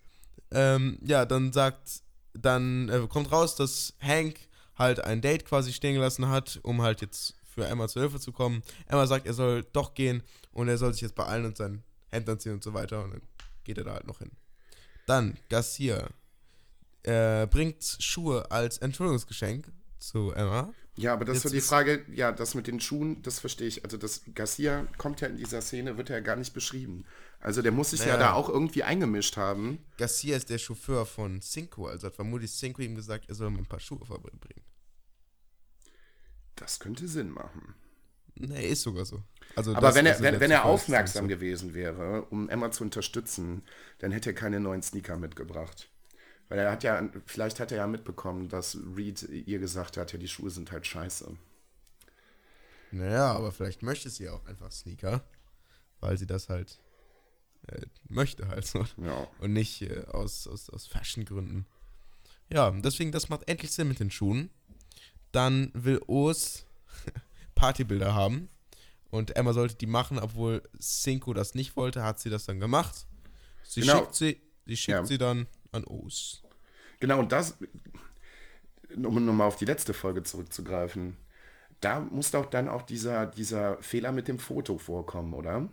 [0.52, 2.02] Ähm, ja, dann sagt,
[2.34, 4.36] dann äh, kommt raus, dass Hank
[4.76, 8.34] halt ein Date quasi stehen gelassen hat, um halt jetzt für Emma zur Hilfe zu
[8.34, 8.62] kommen.
[8.88, 10.22] Emma sagt, er soll doch gehen
[10.52, 13.22] und er soll sich jetzt beeilen und seinen Händen ziehen und so weiter und dann
[13.64, 14.32] geht er da halt noch hin.
[15.06, 16.10] Dann Garcia
[17.04, 20.74] äh, bringt Schuhe als Entschuldigungsgeschenk zu Emma.
[20.98, 23.86] Ja, aber das ist so die Frage, ja, das mit den Schuhen, das verstehe ich.
[23.86, 27.06] Also das Garcia kommt ja in dieser Szene, wird ja gar nicht beschrieben.
[27.40, 28.14] Also der muss sich naja.
[28.14, 29.80] ja da auch irgendwie eingemischt haben.
[29.98, 33.58] Garcia ist der Chauffeur von Cinco, also hat vermutlich Cinco ihm gesagt, er soll ihm
[33.58, 34.64] ein paar Schuhe vorbeibringen.
[36.56, 37.76] Das könnte Sinn machen.
[38.36, 39.24] Nee, ist sogar so.
[39.56, 41.30] Also Aber wenn er, wenn, wenn er aufmerksam so.
[41.30, 43.64] gewesen wäre, um Emma zu unterstützen,
[44.00, 45.90] dann hätte er keine neuen Sneaker mitgebracht.
[46.50, 50.20] Weil er hat ja, vielleicht hat er ja mitbekommen, dass Reed ihr gesagt hat, ja,
[50.20, 51.36] die Schuhe sind halt scheiße.
[52.92, 55.24] Naja, aber vielleicht möchte sie auch einfach Sneaker,
[56.00, 56.80] weil sie das halt
[57.68, 58.86] äh, möchte halt so.
[58.98, 59.28] Ja.
[59.40, 61.66] Und nicht äh, aus, aus, aus Fashion-Gründen.
[62.50, 64.50] Ja, deswegen, das macht endlich Sinn mit den Schuhen.
[65.32, 66.66] Dann will Urs
[67.56, 68.50] Partybilder haben.
[69.10, 73.08] Und Emma sollte die machen, obwohl Cinco das nicht wollte, hat sie das dann gemacht.
[73.64, 74.00] Sie genau.
[74.00, 75.06] schickt, sie, sie, schickt ja.
[75.06, 76.44] sie dann an Os.
[77.00, 77.58] Genau, und das,
[78.96, 81.18] um nochmal auf die letzte Folge zurückzugreifen,
[81.82, 85.70] da muss doch dann auch dieser, dieser Fehler mit dem Foto vorkommen, oder?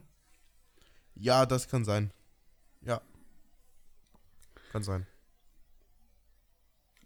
[1.15, 2.13] Ja, das kann sein.
[2.83, 3.01] Ja.
[4.73, 5.07] Kann sein.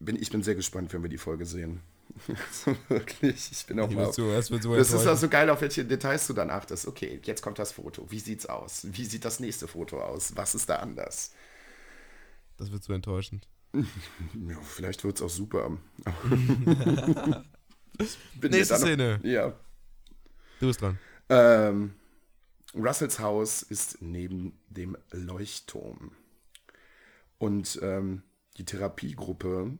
[0.00, 1.82] Bin, ich bin sehr gespannt, wenn wir die Folge sehen.
[2.52, 4.12] so, wirklich, ich bin auch mal.
[4.12, 6.86] So, das wird so das ist auch so geil, auf welche Details du dann achtest.
[6.86, 8.10] Okay, jetzt kommt das Foto.
[8.10, 8.86] Wie sieht's aus?
[8.90, 10.34] Wie sieht das nächste Foto aus?
[10.36, 11.34] Was ist da anders?
[12.56, 13.46] Das wird so enttäuschend.
[13.74, 15.76] ja, vielleicht wird's auch super.
[18.40, 19.20] Nächste Szene.
[19.22, 19.52] Ja.
[20.60, 20.98] Du bist dran.
[21.28, 21.94] Ähm,
[22.74, 26.12] Russells Haus ist neben dem Leuchtturm.
[27.38, 28.22] Und ähm,
[28.56, 29.78] die Therapiegruppe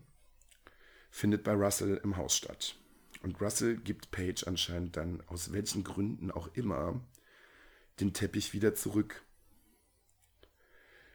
[1.10, 2.76] findet bei Russell im Haus statt.
[3.22, 7.00] Und Russell gibt Paige anscheinend dann, aus welchen Gründen auch immer,
[8.00, 9.22] den Teppich wieder zurück.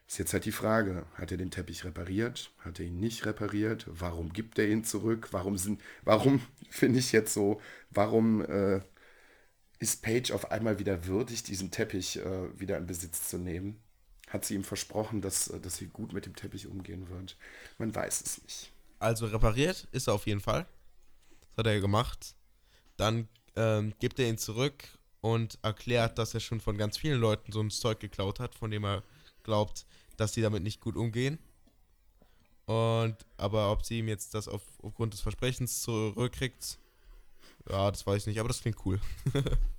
[0.06, 2.52] Ist jetzt halt die Frage, hat er den Teppich repariert?
[2.58, 3.86] Hat er ihn nicht repariert?
[3.88, 5.28] Warum gibt er ihn zurück?
[5.32, 7.60] Warum sind, warum finde ich jetzt so,
[7.90, 8.82] warum äh,
[9.84, 13.80] ist Paige auf einmal wieder würdig, diesen Teppich äh, wieder in Besitz zu nehmen?
[14.30, 17.36] Hat sie ihm versprochen, dass, äh, dass sie gut mit dem Teppich umgehen wird?
[17.76, 18.72] Man weiß es nicht.
[18.98, 20.66] Also repariert ist er auf jeden Fall.
[21.40, 22.34] Das hat er gemacht.
[22.96, 24.84] Dann ähm, gibt er ihn zurück
[25.20, 28.70] und erklärt, dass er schon von ganz vielen Leuten so ein Zeug geklaut hat, von
[28.70, 29.02] dem er
[29.42, 29.84] glaubt,
[30.16, 31.38] dass sie damit nicht gut umgehen.
[32.64, 36.78] Und aber ob sie ihm jetzt das auf, aufgrund des Versprechens zurückkriegt,
[37.68, 38.98] ja, das weiß ich nicht, aber das klingt cool.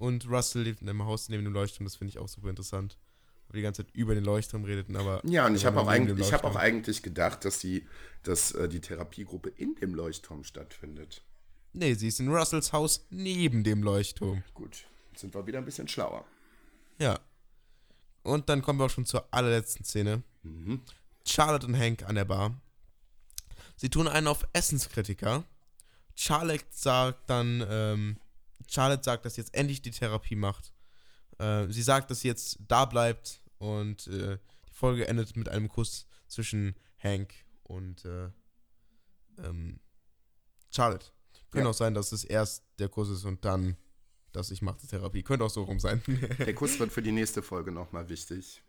[0.00, 2.98] und Russell lebt in einem Haus neben dem Leuchtturm, das finde ich auch super interessant
[3.52, 5.20] die ganze Zeit über den Leuchtturm redeten, aber.
[5.24, 7.86] Ja, und ich habe auch, eigentlich, hab auch eigentlich gedacht, dass die,
[8.22, 11.22] dass, äh, die Therapiegruppe in dem Leuchtturm stattfindet.
[11.72, 14.42] Nee, sie ist in Russells Haus neben dem Leuchtturm.
[14.54, 16.24] Gut, jetzt sind wir wieder ein bisschen schlauer.
[16.98, 17.18] Ja.
[18.22, 20.22] Und dann kommen wir auch schon zur allerletzten Szene.
[20.42, 20.82] Mhm.
[21.26, 22.60] Charlotte und Hank an der Bar.
[23.76, 25.44] Sie tun einen auf Essenskritiker.
[26.14, 28.16] Charlotte sagt dann, ähm,
[28.70, 30.72] Charlotte sagt, dass sie jetzt endlich die Therapie macht.
[31.38, 35.68] Äh, sie sagt, dass sie jetzt da bleibt und äh, die Folge endet mit einem
[35.68, 38.30] Kuss zwischen Hank und äh,
[39.38, 39.80] ähm,
[40.70, 41.06] Charlotte.
[41.50, 41.70] Könnte ja.
[41.70, 43.76] auch sein, dass es erst der Kuss ist und dann,
[44.32, 45.22] dass ich mache Therapie.
[45.22, 46.00] Könnte auch so rum sein.
[46.38, 48.62] der Kuss wird für die nächste Folge nochmal wichtig.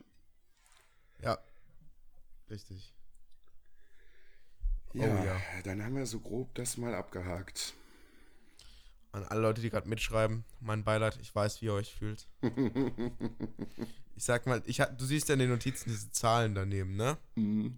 [1.22, 1.38] Ja.
[2.50, 2.94] Richtig.
[4.94, 7.76] Ja, oh, ja, dann haben wir so grob das mal abgehakt.
[9.12, 12.28] An alle Leute, die gerade mitschreiben, mein Beileid, ich weiß, wie ihr euch fühlt.
[14.16, 17.18] ich sag mal, ich, du siehst ja in den Notizen diese Zahlen daneben, ne?
[17.36, 17.78] Mhm.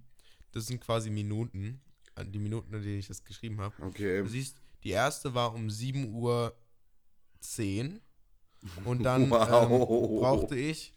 [0.52, 1.82] Das sind quasi Minuten,
[2.28, 3.74] die Minuten, an denen ich das geschrieben habe.
[3.82, 4.22] Okay.
[4.22, 6.56] Du siehst, die erste war um 7 Uhr
[7.40, 8.00] 10
[8.86, 9.64] und dann wow.
[9.64, 10.94] ähm, brauchte ich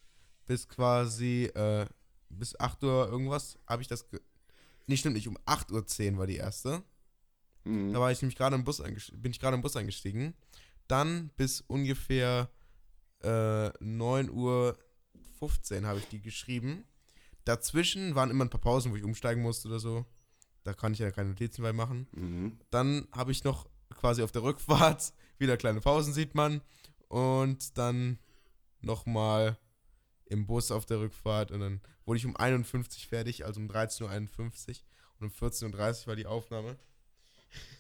[0.47, 1.87] bis quasi äh,
[2.29, 4.07] bis 8 Uhr irgendwas, habe ich das.
[4.87, 6.83] Nicht stimmt nicht, um 8 Uhr 10 war die erste.
[7.67, 7.93] Mhm.
[7.93, 10.35] Da war ich nämlich gerade im Bus bin ich gerade im Bus eingestiegen.
[10.89, 12.49] Dann bis ungefähr
[13.23, 14.79] äh, 9 Uhr
[15.39, 16.85] 15 habe ich die geschrieben.
[17.45, 20.05] Dazwischen waren immer ein paar Pausen, wo ich umsteigen musste oder so.
[20.65, 22.09] Da kann ich ja keine Notizen bei machen.
[22.13, 22.59] Mhm.
[22.71, 26.61] Dann habe ich noch quasi auf der Rückfahrt wieder kleine Pausen, sieht man.
[27.09, 28.19] Und dann
[28.81, 29.59] nochmal
[30.25, 31.51] im Bus auf der Rückfahrt.
[31.51, 34.77] Und dann wurde ich um 51 fertig, also um 13.51 Uhr.
[35.21, 36.77] Und um 14.30 Uhr war die Aufnahme.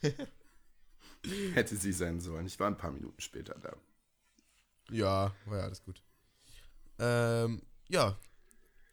[1.54, 2.46] Hätte sie sein sollen.
[2.46, 3.76] Ich war ein paar Minuten später da.
[4.90, 6.02] Ja, war ja alles gut.
[6.98, 8.16] Ähm, ja,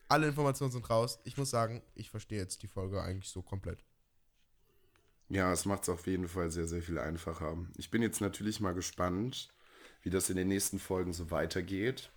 [0.08, 1.20] alle Informationen sind raus.
[1.24, 3.84] Ich muss sagen, ich verstehe jetzt die Folge eigentlich so komplett.
[5.30, 7.58] Ja, es macht es auf jeden Fall sehr, sehr viel einfacher.
[7.78, 9.50] Ich bin jetzt natürlich mal gespannt,
[10.02, 12.12] wie das in den nächsten Folgen so weitergeht.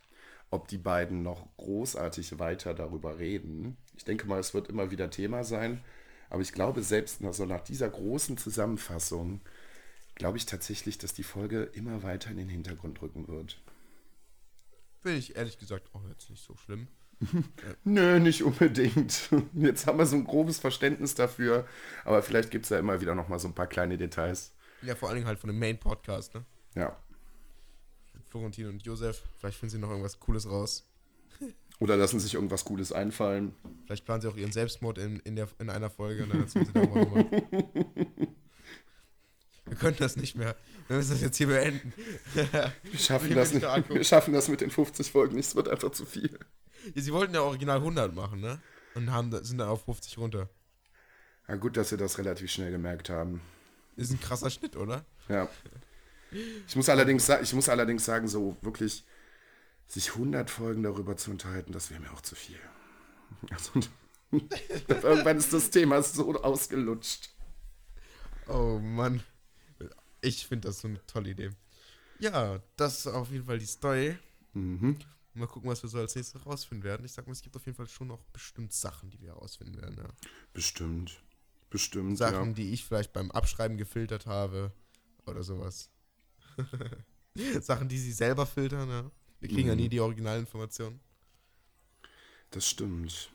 [0.50, 3.76] Ob die beiden noch großartig weiter darüber reden.
[3.96, 5.82] Ich denke mal, es wird immer wieder Thema sein.
[6.30, 9.40] Aber ich glaube, selbst nach, so nach dieser großen Zusammenfassung,
[10.14, 13.60] glaube ich tatsächlich, dass die Folge immer weiter in den Hintergrund rücken wird.
[15.02, 16.88] Finde ich ehrlich gesagt auch jetzt nicht so schlimm.
[17.84, 19.30] Nö, nicht unbedingt.
[19.54, 21.66] Jetzt haben wir so ein grobes Verständnis dafür,
[22.04, 24.52] aber vielleicht gibt es ja immer wieder noch mal so ein paar kleine Details.
[24.82, 26.44] Ja, vor allen Dingen halt von dem Main-Podcast, ne?
[26.74, 26.96] Ja.
[28.28, 30.86] Florentin und Josef, vielleicht finden sie noch irgendwas Cooles raus.
[31.78, 33.54] Oder lassen sich irgendwas Cooles einfallen.
[33.84, 36.64] Vielleicht planen sie auch ihren Selbstmord in, in, der, in einer Folge und dann erzählen
[36.66, 37.26] sie da mal
[39.66, 40.54] Wir können das nicht mehr.
[40.86, 41.92] Wir müssen das jetzt hier beenden.
[42.34, 45.48] Wir schaffen, das, nicht, wir schaffen das mit den 50 Folgen nicht.
[45.48, 46.38] Es wird einfach zu viel.
[46.94, 48.60] Ja, sie wollten ja original 100 machen, ne?
[48.94, 50.48] Und haben, sind dann auf 50 runter.
[51.48, 53.40] Ja, gut, dass sie das relativ schnell gemerkt haben.
[53.96, 55.04] Ist ein krasser Schnitt, oder?
[55.28, 55.48] Ja.
[56.66, 59.04] Ich muss allerdings, ich muss allerdings sagen, so wirklich
[59.86, 62.58] sich 100 Folgen darüber zu unterhalten, das wäre mir auch zu viel.
[63.50, 63.72] Also,
[64.88, 67.30] irgendwann ist das Thema so ausgelutscht.
[68.46, 69.22] Oh Mann.
[70.20, 71.50] Ich finde das so eine tolle Idee.
[72.18, 74.16] Ja, das ist auf jeden Fall die Story.
[74.54, 74.98] Mhm.
[75.34, 77.04] Mal gucken, was wir so als nächstes rausfinden werden.
[77.04, 79.76] Ich sag mal, es gibt auf jeden Fall schon noch bestimmt Sachen, die wir herausfinden
[79.76, 79.96] werden.
[79.98, 80.08] Ja.
[80.54, 81.20] Bestimmt.
[81.68, 82.16] Bestimmt.
[82.16, 82.54] Sachen, ja.
[82.54, 84.72] die ich vielleicht beim Abschreiben gefiltert habe
[85.26, 85.90] oder sowas.
[87.60, 89.10] Sachen, die sie selber filtern, ja.
[89.40, 89.68] Wir kriegen mhm.
[89.68, 91.00] ja nie die Originalinformationen.
[92.50, 93.30] Das stimmt.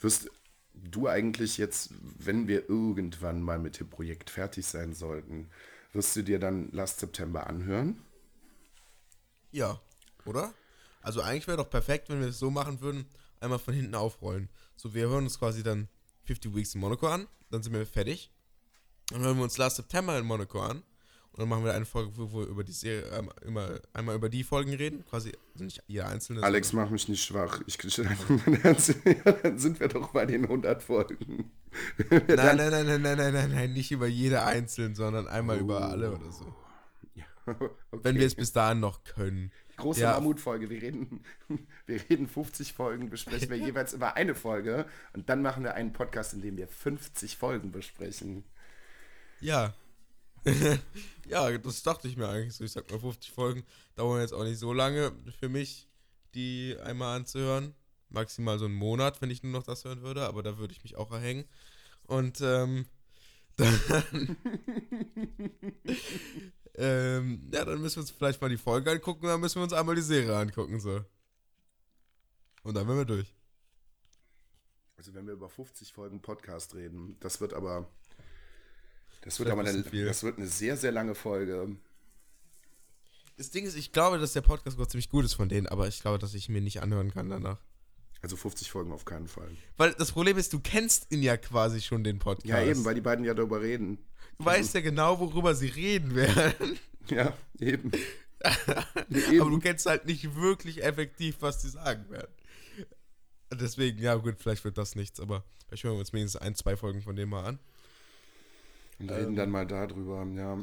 [0.00, 0.30] Wirst
[0.74, 5.50] du eigentlich jetzt, wenn wir irgendwann mal mit dem Projekt fertig sein sollten,
[5.92, 8.02] wirst du dir dann Last September anhören?
[9.52, 9.80] Ja,
[10.24, 10.54] oder?
[11.02, 13.06] Also eigentlich wäre doch perfekt, wenn wir es so machen würden,
[13.40, 14.48] einmal von hinten aufrollen.
[14.76, 15.88] So, wir hören uns quasi dann
[16.24, 18.30] 50 Weeks in Monaco an, dann sind wir fertig.
[19.08, 20.82] Dann hören wir uns Last September in Monaco an
[21.32, 24.28] und dann machen wir eine Folge, wo wir über die Serie, ähm, immer, einmal über
[24.28, 26.42] die Folgen reden, quasi also nicht jeder einzelne.
[26.42, 27.60] Alex, mach mich nicht schwach.
[27.66, 27.78] Ich
[29.42, 31.52] dann sind wir doch bei den 100 Folgen.
[32.10, 35.60] nein, nein, nein, nein, nein, nein, nein, nein, nicht über jede einzelne, sondern einmal oh.
[35.60, 36.52] über alle oder so.
[37.14, 37.70] Ja, okay.
[38.02, 39.52] Wenn wir es bis dahin noch können.
[39.76, 40.14] Große ja.
[40.14, 40.68] Mammutfolge.
[40.68, 41.22] Wir reden,
[41.86, 45.92] wir reden 50 Folgen, besprechen wir jeweils über eine Folge und dann machen wir einen
[45.92, 48.44] Podcast, in dem wir 50 Folgen besprechen.
[49.40, 49.72] Ja,
[51.28, 52.64] ja, das dachte ich mir eigentlich so.
[52.64, 53.64] Ich sag mal, 50 Folgen
[53.94, 55.88] dauern jetzt auch nicht so lange für mich,
[56.34, 57.74] die einmal anzuhören.
[58.08, 60.82] Maximal so einen Monat, wenn ich nur noch das hören würde, aber da würde ich
[60.82, 61.44] mich auch erhängen.
[62.04, 62.86] Und ähm,
[63.56, 64.36] dann,
[66.74, 69.72] ähm, ja, dann müssen wir uns vielleicht mal die Folge angucken, dann müssen wir uns
[69.72, 71.04] einmal die Serie angucken, so.
[72.62, 73.34] Und dann werden wir durch.
[74.96, 77.88] Also wenn wir über 50 Folgen Podcast reden, das wird aber
[79.22, 81.76] das wird aber eine, das wird eine sehr, sehr lange Folge.
[83.36, 85.88] Das Ding ist, ich glaube, dass der Podcast Gott ziemlich gut ist von denen, aber
[85.88, 87.58] ich glaube, dass ich mir nicht anhören kann danach.
[88.22, 89.48] Also 50 Folgen auf keinen Fall.
[89.78, 92.46] Weil das Problem ist, du kennst ihn ja quasi schon, den Podcast.
[92.46, 93.98] Ja, eben, weil die beiden ja darüber reden.
[94.38, 96.78] Du weißt ja genau, worüber sie reden werden.
[97.08, 97.90] Ja, eben.
[99.10, 99.40] eben.
[99.40, 102.32] Aber du kennst halt nicht wirklich effektiv, was sie sagen werden.
[103.52, 106.76] Deswegen, ja gut, vielleicht wird das nichts, aber vielleicht hören wir uns mindestens ein, zwei
[106.76, 107.58] Folgen von dem mal an.
[109.00, 110.58] Und reden ähm, dann mal darüber, ja.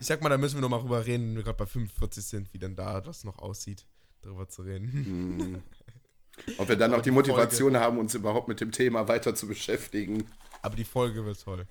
[0.00, 2.24] Ich sag mal, da müssen wir noch mal drüber reden, wenn wir gerade bei 45
[2.24, 3.86] sind, wie dann da das noch aussieht,
[4.22, 5.36] darüber zu reden.
[5.36, 5.62] Mhm.
[6.58, 7.84] Ob wir dann noch die Motivation Folge.
[7.84, 10.24] haben, uns überhaupt mit dem Thema weiter zu beschäftigen.
[10.62, 11.66] Aber die Folge wird toll.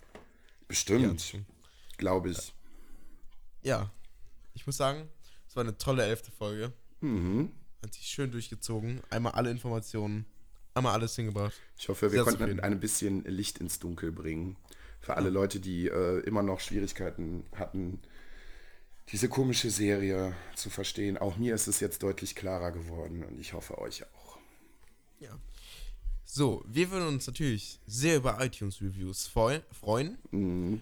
[0.67, 1.39] Bestimmt.
[1.97, 2.53] Glaube ich.
[3.63, 3.91] Ja.
[4.53, 5.09] Ich muss sagen,
[5.47, 6.71] es war eine tolle elfte Folge.
[7.01, 7.51] Mhm.
[7.81, 9.01] Hat sich schön durchgezogen.
[9.09, 10.25] Einmal alle Informationen,
[10.75, 11.55] einmal alles hingebracht.
[11.77, 14.55] Ich hoffe, wir Sehr konnten ein bisschen Licht ins Dunkel bringen
[15.01, 17.99] für alle Leute, die äh, immer noch Schwierigkeiten hatten,
[19.09, 21.17] diese komische Serie zu verstehen.
[21.17, 24.37] Auch mir ist es jetzt deutlich klarer geworden und ich hoffe euch auch.
[25.19, 25.37] Ja.
[26.23, 30.17] So, wir würden uns natürlich sehr über iTunes-Reviews freuen.
[30.31, 30.81] Mhm.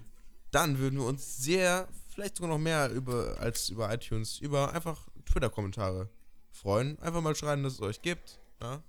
[0.52, 5.08] Dann würden wir uns sehr, vielleicht sogar noch mehr über als über iTunes, über einfach
[5.26, 6.10] Twitter-Kommentare
[6.52, 7.00] freuen.
[7.00, 8.40] Einfach mal schreiben, dass es euch gibt.
[8.62, 8.84] Ja?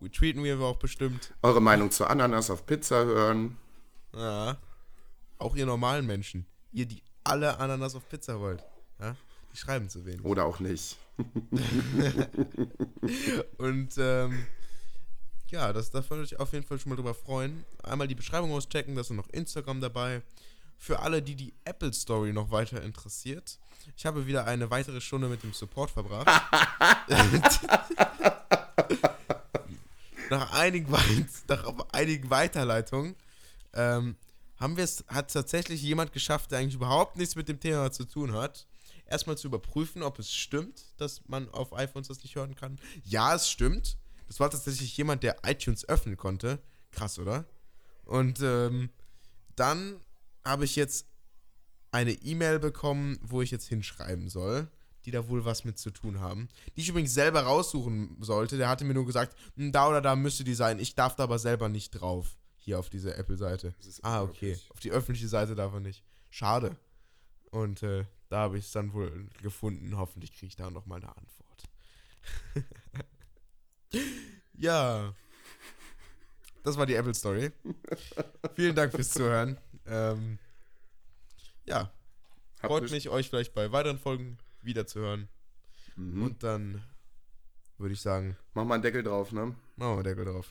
[0.00, 1.34] Retweeten wir auch bestimmt.
[1.42, 3.56] Eure Meinung zu Ananas auf Pizza hören.
[4.14, 4.56] Ja.
[5.38, 6.46] Auch ihr normalen Menschen.
[6.72, 8.64] Ihr, die alle Ananas auf Pizza wollt.
[9.00, 9.16] Ja?
[9.52, 10.24] Die schreiben zu wenig.
[10.24, 10.96] Oder auch nicht.
[13.58, 14.46] Und ähm,
[15.48, 17.64] ja, das, da würde ich auf jeden Fall schon mal drüber freuen.
[17.82, 20.22] Einmal die Beschreibung auschecken, da ist noch Instagram dabei.
[20.76, 23.58] Für alle, die die Apple Story noch weiter interessiert.
[23.96, 26.26] Ich habe wieder eine weitere Stunde mit dem Support verbracht.
[30.30, 30.94] nach, einigen,
[31.48, 33.16] nach einigen Weiterleitungen
[33.72, 34.16] ähm,
[34.58, 38.04] haben wir es, hat tatsächlich jemand geschafft, der eigentlich überhaupt nichts mit dem Thema zu
[38.04, 38.66] tun hat,
[39.06, 42.78] erstmal zu überprüfen, ob es stimmt, dass man auf iPhones das nicht hören kann.
[43.04, 43.96] Ja, es stimmt.
[44.26, 46.60] Das war tatsächlich jemand, der iTunes öffnen konnte.
[46.90, 47.46] Krass, oder?
[48.04, 48.90] Und ähm,
[49.56, 50.00] dann
[50.44, 51.06] habe ich jetzt
[51.90, 54.68] eine E-Mail bekommen, wo ich jetzt hinschreiben soll,
[55.04, 56.48] die da wohl was mit zu tun haben.
[56.76, 58.58] Die ich übrigens selber raussuchen sollte.
[58.58, 60.78] Der hatte mir nur gesagt, hm, da oder da müsste die sein.
[60.78, 62.36] Ich darf da aber selber nicht drauf.
[62.68, 63.74] Hier auf diese Apple-Seite.
[64.02, 64.58] Ah, okay.
[64.68, 66.04] Auf die öffentliche Seite darf er nicht.
[66.28, 66.76] Schade.
[67.50, 69.96] Und äh, da habe ich es dann wohl gefunden.
[69.96, 71.64] Hoffentlich kriege ich da noch mal eine Antwort.
[74.52, 75.14] ja.
[76.62, 77.52] Das war die Apple Story.
[78.54, 79.56] Vielen Dank fürs Zuhören.
[79.86, 80.38] Ähm,
[81.64, 81.90] ja.
[82.60, 85.30] Hab Freut mich, euch vielleicht bei weiteren Folgen wiederzuhören.
[85.96, 86.22] Mhm.
[86.22, 86.84] Und dann
[87.78, 88.36] würde ich sagen.
[88.52, 89.46] Machen wir einen Deckel drauf, ne?
[89.46, 90.50] Machen wir einen Deckel drauf.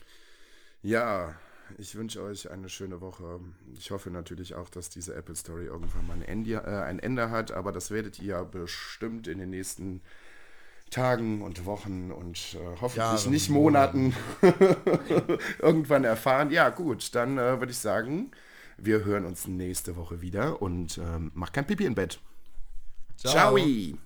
[0.82, 1.38] Ja,
[1.76, 3.40] ich wünsche euch eine schöne Woche.
[3.76, 7.30] Ich hoffe natürlich auch, dass diese Apple Story irgendwann mal ein Ende, äh, ein Ende
[7.30, 10.00] hat, aber das werdet ihr ja bestimmt in den nächsten
[10.90, 14.14] Tagen und Wochen und äh, hoffentlich Jahre, nicht Monaten
[15.58, 16.50] irgendwann erfahren.
[16.50, 18.30] Ja, gut, dann äh, würde ich sagen,
[18.78, 22.20] wir hören uns nächste Woche wieder und ähm, macht kein Pipi im Bett.
[23.16, 23.32] Ciao.
[23.32, 23.98] Ciao.